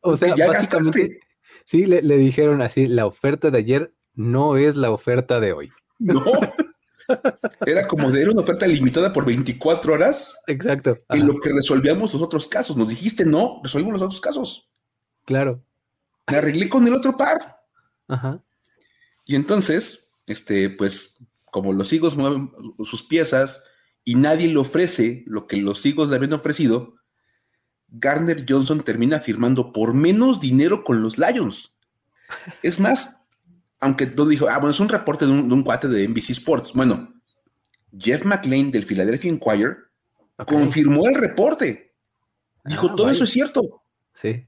[0.01, 1.19] O sea, básicamente,
[1.65, 5.71] sí, le, dijeron así, la oferta de ayer no es la oferta de hoy.
[5.97, 6.23] No.
[7.65, 10.37] Era como de, era una oferta limitada por 24 horas.
[10.45, 10.99] Exacto.
[11.09, 12.77] En lo que resolvíamos los otros casos.
[12.77, 14.69] Nos dijiste no, resolvimos los otros casos.
[15.25, 15.63] Claro.
[16.29, 17.63] Me arreglé con el otro par.
[18.07, 18.39] Ajá.
[19.25, 21.17] Y entonces, este, pues
[21.51, 22.51] como los higos mueven
[22.83, 23.63] sus piezas
[24.03, 26.95] y nadie le ofrece lo que los higos le habían ofrecido,
[27.87, 31.75] Garner Johnson termina firmando por menos dinero con los Lions.
[32.61, 33.27] Es más,
[33.79, 36.73] aunque todo dijo, ah, bueno, es un reporte de un, cuate de NBC Sports.
[36.73, 37.13] Bueno,
[37.97, 39.77] Jeff McLean del Philadelphia Inquirer
[40.45, 41.95] confirmó el reporte.
[42.65, 43.83] Dijo, ah, todo eso es cierto.
[44.13, 44.47] Sí.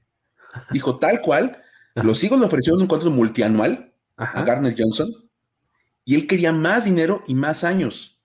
[0.70, 1.60] Dijo, tal cual,
[1.94, 5.10] los higos le ofrecieron un contrato multianual a Garner Johnson
[6.04, 8.20] y él quería más dinero y más años.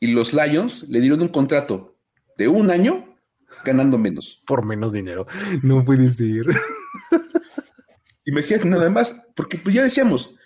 [0.00, 1.96] Y los Lions le dieron un contrato
[2.36, 3.16] de un año
[3.64, 4.42] ganando menos.
[4.46, 5.26] Por menos dinero.
[5.62, 6.46] No puede ser.
[8.24, 10.36] Imagínate nada más, porque pues ya decíamos,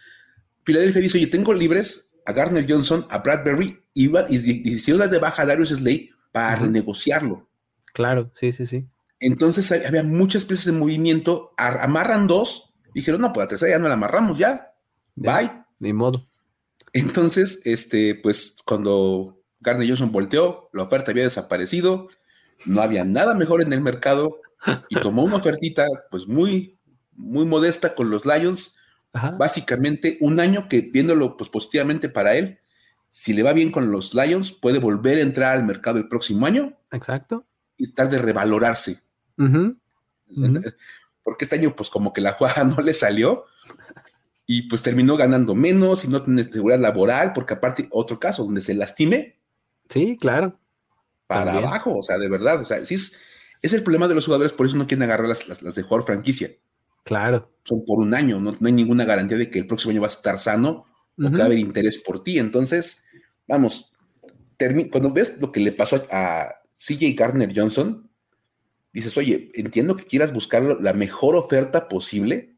[0.64, 5.42] Philadelphia dice, oye, tengo libres a Garner Johnson, a Bradbury, y, y, y de baja
[5.42, 7.48] a Darius Slay para renegociarlo.
[7.92, 8.86] Claro, sí, sí, sí.
[9.20, 13.88] Entonces había muchas piezas en movimiento, amarran dos, dijeron, no, pues la tercera ya no
[13.88, 14.74] la amarramos, ya,
[15.16, 15.50] bye.
[15.78, 16.22] Ni modo.
[16.92, 22.08] Entonces, este, pues cuando Garner Johnson volteó, la oferta había desaparecido,
[22.64, 24.40] no había nada mejor en el mercado
[24.88, 26.78] y tomó una ofertita, pues muy,
[27.12, 28.76] muy modesta con los Lions,
[29.38, 32.60] básicamente un año que viéndolo pues positivamente para él,
[33.10, 36.44] si le va bien con los Lions, puede volver a entrar al mercado el próximo
[36.44, 36.78] año.
[36.92, 37.46] Exacto.
[37.78, 39.00] Y tratar de revalorarse.
[41.22, 43.46] Porque este año, pues como que la jugada no le salió
[44.46, 48.62] y pues terminó ganando menos y no tiene seguridad laboral, porque aparte, otro caso donde
[48.62, 49.40] se lastime.
[49.88, 50.58] Sí, claro.
[51.26, 53.18] Para abajo, o sea, de verdad, o sea, sí es,
[53.60, 56.06] es el problema de los jugadores, por eso no quieren agarrar las, las, de jugador
[56.06, 56.50] franquicia.
[57.02, 57.50] Claro.
[57.64, 60.10] Son por un año, no, hay ninguna garantía de que el próximo año va a
[60.10, 60.86] estar sano
[61.18, 62.38] o que va a haber interés por ti.
[62.38, 63.04] Entonces,
[63.48, 63.92] vamos,
[64.92, 68.08] cuando ves lo que le pasó a CJ Gardner Johnson,
[68.92, 72.55] dices, oye, entiendo que quieras buscar la mejor oferta posible,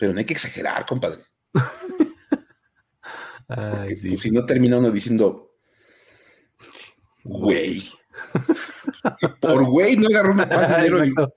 [0.00, 1.22] pero no hay que exagerar, compadre.
[3.46, 5.56] Pues, si no termina uno diciendo,
[7.24, 7.82] güey,
[9.40, 11.32] por güey no agarró más dinero.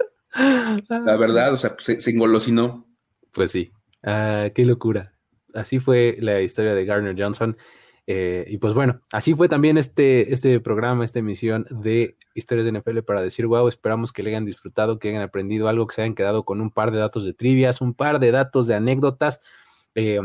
[0.88, 2.88] la verdad, o sea, se, se engolosinó.
[3.32, 3.72] Pues sí,
[4.04, 5.16] ah, qué locura.
[5.56, 7.58] Así fue la historia de Garner Johnson.
[8.06, 12.80] Eh, y pues bueno, así fue también este, este programa, esta emisión de Historias de
[12.80, 16.02] NFL para decir, wow, esperamos que le hayan disfrutado, que hayan aprendido algo, que se
[16.02, 19.42] hayan quedado con un par de datos de trivias, un par de datos de anécdotas,
[19.96, 20.20] eh,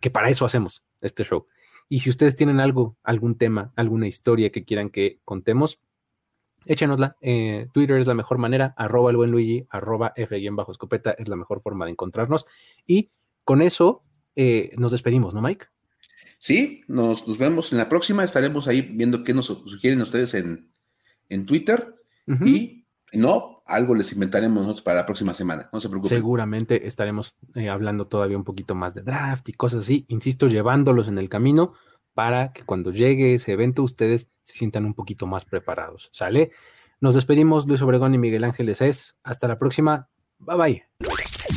[0.00, 1.46] que para eso hacemos este show.
[1.88, 5.80] Y si ustedes tienen algo, algún tema, alguna historia que quieran que contemos,
[6.66, 7.16] échenosla.
[7.20, 11.28] Eh, Twitter es la mejor manera, arroba el buen Luigi, arroba F bajo escopeta es
[11.28, 12.46] la mejor forma de encontrarnos.
[12.86, 13.10] Y
[13.44, 14.02] con eso
[14.76, 15.66] nos despedimos, ¿no, Mike?
[16.38, 18.24] Sí, nos, vemos en la próxima.
[18.24, 21.94] Estaremos ahí viendo qué nos sugieren ustedes en, Twitter.
[22.44, 25.68] Y no, algo les inventaremos nosotros para la próxima semana.
[25.72, 26.16] No se preocupen.
[26.16, 30.04] Seguramente estaremos eh, hablando todavía un poquito más de draft y cosas así.
[30.08, 31.74] Insisto, llevándolos en el camino
[32.14, 36.10] para que cuando llegue ese evento ustedes se sientan un poquito más preparados.
[36.12, 36.50] ¿Sale?
[37.00, 39.18] Nos despedimos, Luis Obregón y Miguel Ángeles es.
[39.22, 40.08] Hasta la próxima.
[40.38, 41.07] Bye bye.